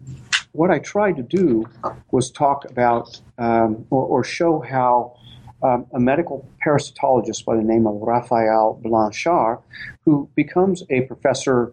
[0.52, 1.66] what I tried to do
[2.12, 5.16] was talk about um, or, or, show how
[5.62, 9.58] um, a medical parasitologist by the name of Raphael Blanchard,
[10.04, 11.72] who becomes a professor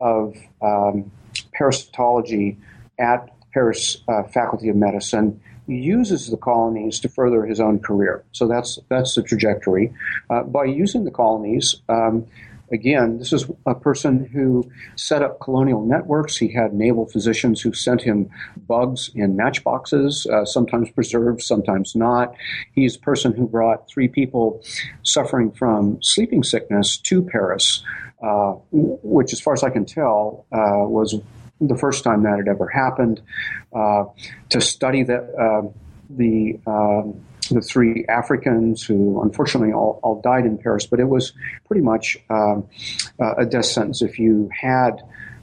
[0.00, 1.10] of um,
[1.58, 2.58] parasitology
[2.98, 8.22] at Paris uh, Faculty of Medicine, uses the colonies to further his own career.
[8.32, 9.92] So that's that's the trajectory.
[10.28, 12.26] Uh, by using the colonies, um,
[12.72, 16.36] again, this is a person who set up colonial networks.
[16.36, 18.30] He had naval physicians who sent him
[18.66, 22.34] bugs in matchboxes, uh, sometimes preserved, sometimes not.
[22.72, 24.62] He's a person who brought three people
[25.02, 27.84] suffering from sleeping sickness to Paris,
[28.22, 31.14] uh, which, as far as I can tell, uh, was
[31.60, 33.20] the first time that had ever happened.
[33.74, 34.04] Uh,
[34.48, 35.68] to study that uh,
[36.16, 41.32] the um, the three Africans who unfortunately all, all died in Paris, but it was
[41.66, 42.66] pretty much um,
[43.20, 45.02] uh, a death sentence if you had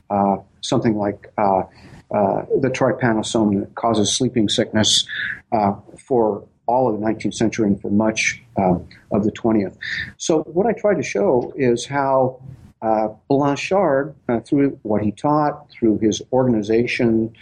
[0.09, 1.63] uh, something like uh,
[2.11, 5.05] uh, the trypanosome that causes sleeping sickness
[5.51, 9.75] uh, for all of the 19th century and for much um, of the 20th.
[10.17, 12.41] So, what I try to show is how
[12.81, 14.15] uh, Blanchard,
[14.45, 17.33] through what he taught, through his organization,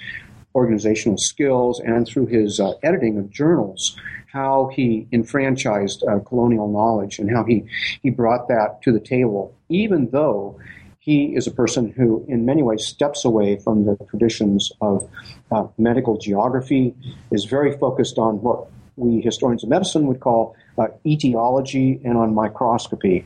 [0.57, 3.95] organizational skills, and through his editing of journals,
[4.33, 7.63] how he enfranchised uh, colonial knowledge and how he,
[8.01, 10.59] he brought that to the table, even though
[10.99, 15.07] he is a person who, in many ways, steps away from the traditions of
[15.51, 16.93] uh, medical geography,
[17.31, 22.33] is very focused on what we historians of medicine would call uh, etiology and on
[22.33, 23.23] microscopy,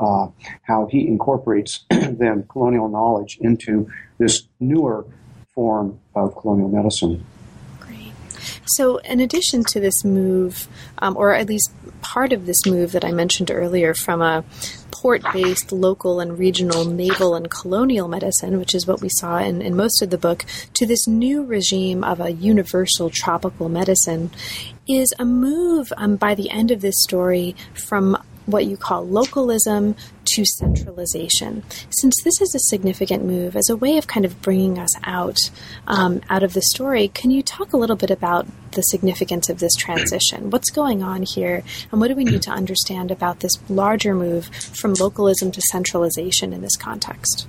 [0.00, 0.26] uh,
[0.62, 5.06] how he incorporates then colonial knowledge into this newer
[5.54, 7.24] form of colonial medicine.
[7.80, 8.12] Great.
[8.66, 13.04] So, in addition to this move, um, or at least part of this move that
[13.04, 14.44] I mentioned earlier from a
[14.90, 19.60] port based local and regional naval and colonial medicine, which is what we saw in,
[19.60, 20.44] in most of the book,
[20.74, 24.30] to this new regime of a universal tropical medicine,
[24.86, 28.16] is a move um, by the end of this story from
[28.46, 31.62] what you call localism to centralization.
[31.90, 35.38] Since this is a significant move, as a way of kind of bringing us out
[35.86, 39.58] um, out of the story, can you talk a little bit about the significance of
[39.58, 40.50] this transition?
[40.50, 44.46] What's going on here, and what do we need to understand about this larger move
[44.46, 47.46] from localism to centralization in this context?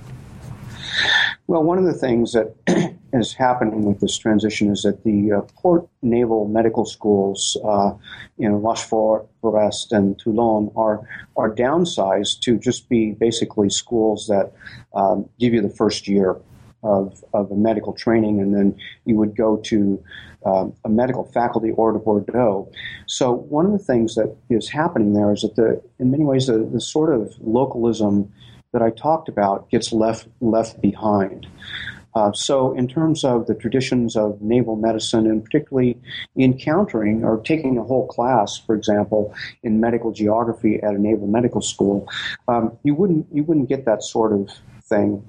[1.46, 2.54] Well, one of the things that
[3.12, 7.92] is happening with this transition is that the uh, port naval medical schools uh,
[8.38, 14.52] in Rochefort, Brest, and Toulon are are downsized to just be basically schools that
[14.94, 16.36] um, give you the first year
[16.82, 20.02] of, of a medical training, and then you would go to
[20.46, 22.70] um, a medical faculty or to Bordeaux.
[23.06, 26.46] So one of the things that is happening there is that the, in many ways,
[26.46, 28.32] the, the sort of localism
[28.74, 31.46] that I talked about gets left left behind.
[32.16, 35.98] Uh, so, in terms of the traditions of naval medicine, and particularly
[36.36, 41.60] encountering or taking a whole class, for example, in medical geography at a naval medical
[41.60, 42.08] school,
[42.46, 44.50] um, you wouldn't you wouldn't get that sort of
[44.84, 45.24] thing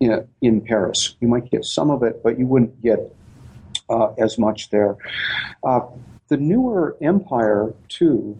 [0.00, 1.14] in, in Paris.
[1.20, 2.98] You might get some of it, but you wouldn't get
[3.88, 4.96] uh, as much there.
[5.62, 5.80] Uh,
[6.28, 8.36] the newer empire, too,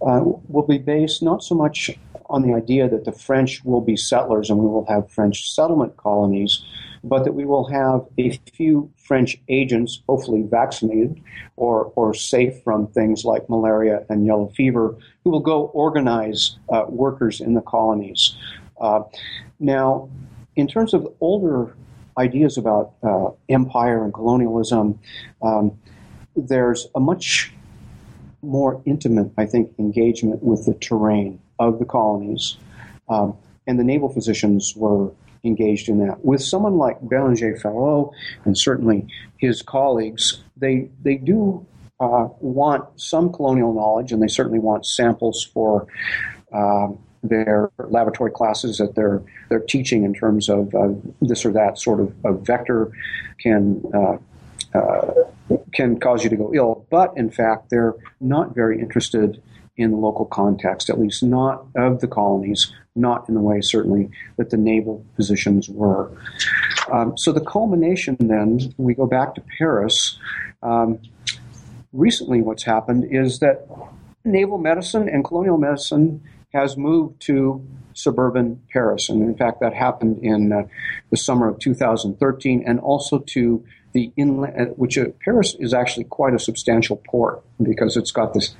[0.00, 1.90] uh, will be based not so much
[2.32, 5.94] on the idea that the French will be settlers and we will have French settlement
[5.98, 6.64] colonies,
[7.04, 11.22] but that we will have a few French agents, hopefully vaccinated
[11.56, 16.84] or, or safe from things like malaria and yellow fever, who will go organize uh,
[16.88, 18.34] workers in the colonies.
[18.80, 19.02] Uh,
[19.60, 20.08] now,
[20.56, 21.76] in terms of older
[22.16, 24.98] ideas about uh, empire and colonialism,
[25.42, 25.78] um,
[26.34, 27.52] there's a much
[28.40, 32.56] more intimate, I think, engagement with the terrain of the colonies.
[33.08, 33.36] Um,
[33.66, 35.12] and the naval physicians were
[35.44, 36.24] engaged in that.
[36.24, 38.12] With someone like Bérenger Féraud
[38.44, 39.06] and certainly
[39.38, 41.66] his colleagues, they, they do
[42.00, 45.86] uh, want some colonial knowledge and they certainly want samples for.
[46.52, 50.88] Um, their laboratory classes that they're they're teaching in terms of uh,
[51.20, 52.90] this or that sort of, of vector
[53.38, 54.16] can uh,
[54.74, 55.12] uh,
[55.72, 56.86] can cause you to go ill.
[56.90, 59.40] But in fact, they're not very interested
[59.76, 64.10] in the local context, at least not of the colonies, not in the way certainly
[64.36, 66.10] that the naval physicians were.
[66.92, 70.18] Um, so the culmination then, we go back to Paris.
[70.62, 70.98] Um,
[71.92, 73.66] recently, what's happened is that
[74.24, 79.08] naval medicine and colonial medicine has moved to suburban Paris.
[79.08, 80.62] And in fact, that happened in uh,
[81.10, 86.04] the summer of 2013 and also to the inland, uh, which uh, Paris is actually
[86.04, 88.54] quite a substantial port because it's got this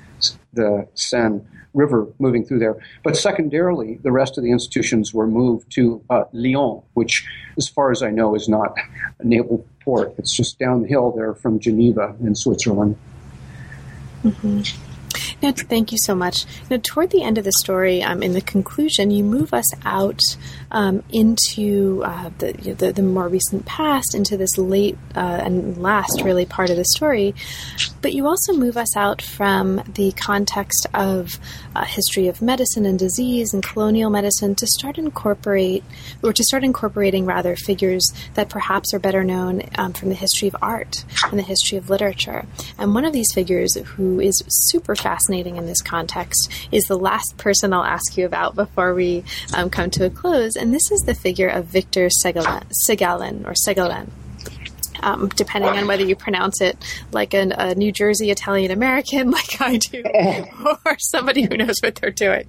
[0.53, 1.41] the Seine
[1.73, 2.77] River moving through there.
[3.03, 7.25] But secondarily, the rest of the institutions were moved to uh, Lyon, which,
[7.57, 8.75] as far as I know, is not
[9.19, 10.13] a naval port.
[10.17, 12.95] It's just downhill there from Geneva in Switzerland.
[14.23, 14.61] Mm-hmm.
[15.41, 16.45] Now, thank you so much.
[16.69, 20.21] Now, toward the end of the story, um, in the conclusion, you move us out
[20.73, 26.21] um, into uh, the, the, the more recent past, into this late uh, and last
[26.23, 27.33] really part of the story.
[28.01, 31.39] But you also move us out from the context of
[31.75, 35.83] uh, history of medicine and disease and colonial medicine to start incorporate,
[36.21, 40.47] or to start incorporating rather figures that perhaps are better known um, from the history
[40.47, 42.45] of art and the history of literature.
[42.77, 47.37] And one of these figures who is super fascinating in this context is the last
[47.37, 51.01] person I'll ask you about before we um, come to a close, and this is
[51.01, 54.07] the figure of Victor Segalen, or Segalen.
[55.01, 56.77] Um, depending on whether you pronounce it
[57.11, 60.03] like an, a New Jersey Italian American, like I do,
[60.85, 62.47] or somebody who knows what they're doing.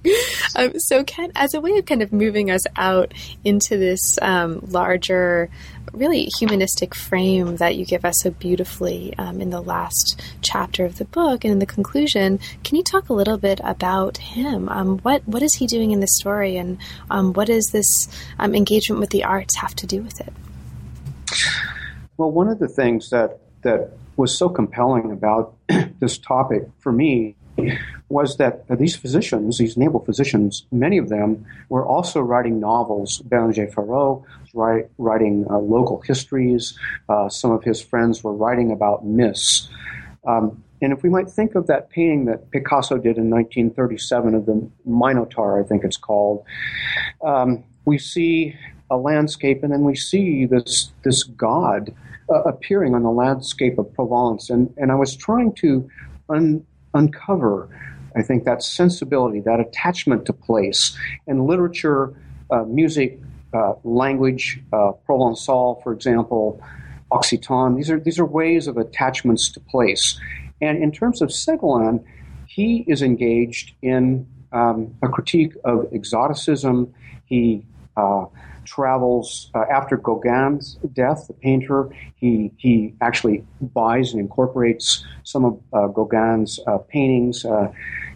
[0.55, 4.59] Um, so, Ken, as a way of kind of moving us out into this um,
[4.67, 5.49] larger
[5.95, 10.97] really humanistic frame that you give us so beautifully um, in the last chapter of
[10.97, 12.39] the book and in the conclusion.
[12.63, 14.69] Can you talk a little bit about him?
[14.69, 16.77] Um, what what is he doing in the story, and
[17.09, 18.07] um, what does this
[18.39, 20.33] um, engagement with the arts have to do with it?
[22.17, 25.55] Well, one of the things that that was so compelling about
[25.99, 27.35] this topic for me
[28.09, 33.21] was that these physicians, these naval physicians, many of them were also writing novels.
[33.27, 36.77] Bérenger Féraud was writing uh, local histories.
[37.09, 39.69] Uh, some of his friends were writing about myths.
[40.27, 44.45] Um, and if we might think of that painting that Picasso did in 1937 of
[44.45, 46.43] the Minotaur, I think it's called,
[47.23, 48.55] um, we see
[48.91, 51.93] a landscape and then we see this, this god
[52.29, 54.49] uh, appearing on the landscape of Provence.
[54.49, 55.89] And, and I was trying to
[56.29, 57.69] un- uncover,
[58.15, 60.97] I think, that sensibility, that attachment to place.
[61.27, 62.13] And literature,
[62.49, 63.19] uh, music,
[63.53, 66.61] uh, language, uh, Provençal, for example,
[67.11, 70.19] Occitan, these are, these are ways of attachments to place.
[70.61, 72.03] And in terms of Segalen,
[72.47, 76.93] he is engaged in um, a critique of exoticism.
[77.25, 77.65] He
[77.97, 78.25] uh,
[78.65, 81.89] travels uh, after Gauguin's death, the painter.
[82.15, 87.71] He he actually buys and incorporates some of uh, Gauguin's uh, paintings uh,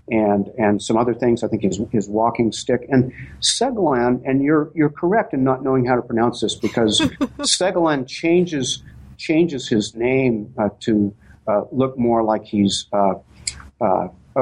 [0.09, 1.43] and and some other things.
[1.43, 4.21] I think his his walking stick and Segalen.
[4.25, 6.99] And you're you're correct in not knowing how to pronounce this because
[7.39, 8.83] Segalen changes
[9.17, 11.13] changes his name uh, to
[11.47, 13.15] uh, look more like he's uh,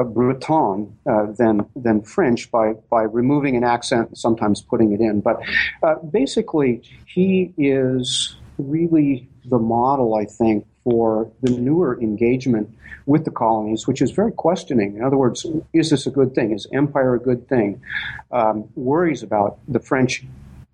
[0.04, 5.20] Breton uh, than than French by by removing an accent and sometimes putting it in.
[5.20, 5.40] But
[5.82, 12.70] uh, basically, he is really the model, I think, for the newer engagement
[13.06, 14.96] with the colonies, which is very questioning.
[14.96, 16.52] In other words, is this a good thing?
[16.52, 17.80] Is empire a good thing?
[18.30, 20.24] Um, worries about the French,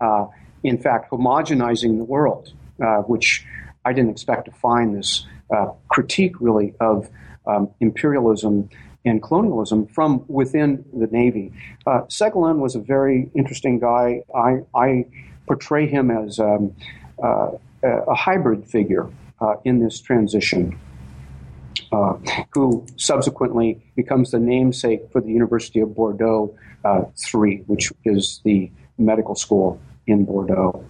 [0.01, 0.27] uh,
[0.65, 2.53] in fact, homogenizing the world,
[2.85, 3.47] uh, which
[3.85, 7.09] I didn't expect to find this uh, critique really of
[7.47, 8.71] um, imperialism
[9.05, 11.53] and colonialism from within the Navy.
[11.87, 12.03] Uh,
[12.59, 14.23] was a very interesting guy.
[14.35, 15.07] I, I
[15.47, 16.75] portray him as um,
[17.23, 17.51] uh,
[17.83, 19.09] a hybrid figure
[19.41, 20.79] uh, in this transition.
[21.93, 22.19] Uh,
[22.53, 28.69] who subsequently becomes the namesake for the University of Bordeaux uh, 3, which is the
[28.99, 30.85] medical school in Bordeaux.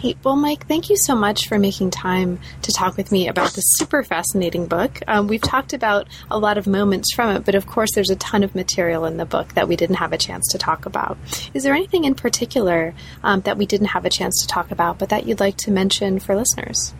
[0.00, 0.18] Great.
[0.22, 3.64] Well, Mike, thank you so much for making time to talk with me about this
[3.76, 5.00] super fascinating book.
[5.08, 8.16] Um, we've talked about a lot of moments from it, but of course, there's a
[8.16, 11.18] ton of material in the book that we didn't have a chance to talk about.
[11.54, 12.94] Is there anything in particular
[13.24, 15.70] um, that we didn't have a chance to talk about, but that you'd like to
[15.70, 16.94] mention for listeners?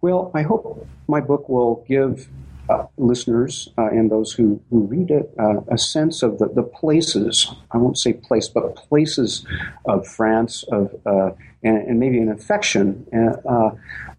[0.00, 2.28] Well, I hope my book will give
[2.68, 6.62] uh, listeners uh, and those who, who read it uh, a sense of the, the
[6.62, 9.46] places, I won't say place, but places
[9.86, 11.30] of France, of uh,
[11.62, 13.70] and, and, maybe an affection uh,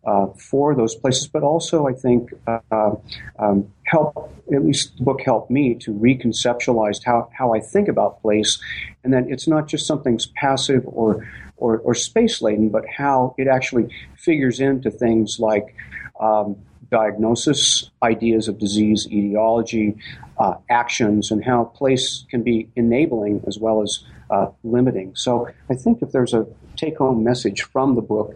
[0.06, 2.34] uh, for those places, but also I think
[2.72, 8.22] um, help, at least the book helped me to reconceptualize how, how I think about
[8.22, 8.60] place,
[9.04, 11.28] and that it's not just something's passive or,
[11.58, 15.76] or, or space laden, but how it actually figures into things like
[16.20, 16.58] um,
[16.90, 19.98] diagnosis, ideas of disease etiology,
[20.38, 25.16] uh, actions, and how place can be enabling as well as uh, limiting.
[25.16, 28.36] So I think if there's a take home message from the book,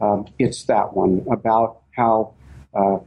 [0.00, 2.34] um, it's that one about how
[2.74, 2.98] uh,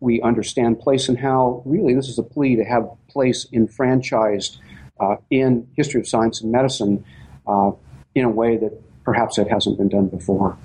[0.00, 4.58] we understand place and how really this is a plea to have place enfranchised
[4.98, 7.04] uh, in history of science and medicine
[7.46, 7.70] uh,
[8.14, 8.72] in a way that
[9.04, 10.58] perhaps it hasn't been done before.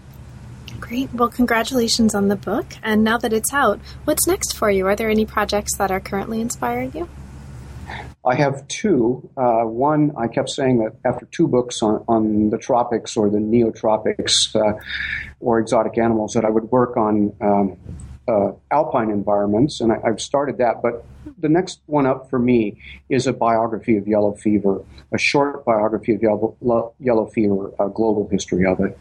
[0.87, 1.13] Great.
[1.13, 2.65] Well, congratulations on the book.
[2.81, 4.87] And now that it's out, what's next for you?
[4.87, 7.09] Are there any projects that are currently inspiring you?
[8.25, 9.29] I have two.
[9.35, 13.37] Uh, one, I kept saying that after two books on, on the tropics or the
[13.37, 14.79] neotropics uh,
[15.41, 17.77] or exotic animals, that I would work on um,
[18.27, 20.81] uh, alpine environments, and I, have started that.
[20.81, 21.05] But
[21.37, 24.83] the next one up for me is a biography of yellow fever,
[25.13, 28.97] a short biography of yellow, yellow fever, a global history of it.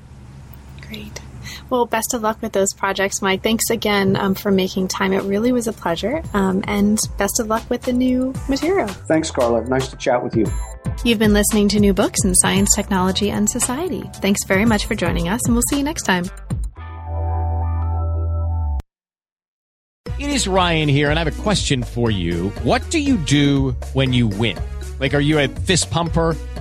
[0.83, 1.21] Great.
[1.69, 3.43] Well, best of luck with those projects, Mike.
[3.43, 5.13] Thanks again um, for making time.
[5.13, 6.23] It really was a pleasure.
[6.33, 8.89] Um, and best of luck with the new material.
[8.89, 9.65] Thanks, Carla.
[9.65, 10.47] Nice to chat with you.
[11.05, 14.09] You've been listening to New Books in Science, Technology, and Society.
[14.17, 16.25] Thanks very much for joining us, and we'll see you next time.
[20.19, 22.49] It is Ryan here, and I have a question for you.
[22.63, 24.59] What do you do when you win?
[24.99, 26.35] Like, are you a fist pumper?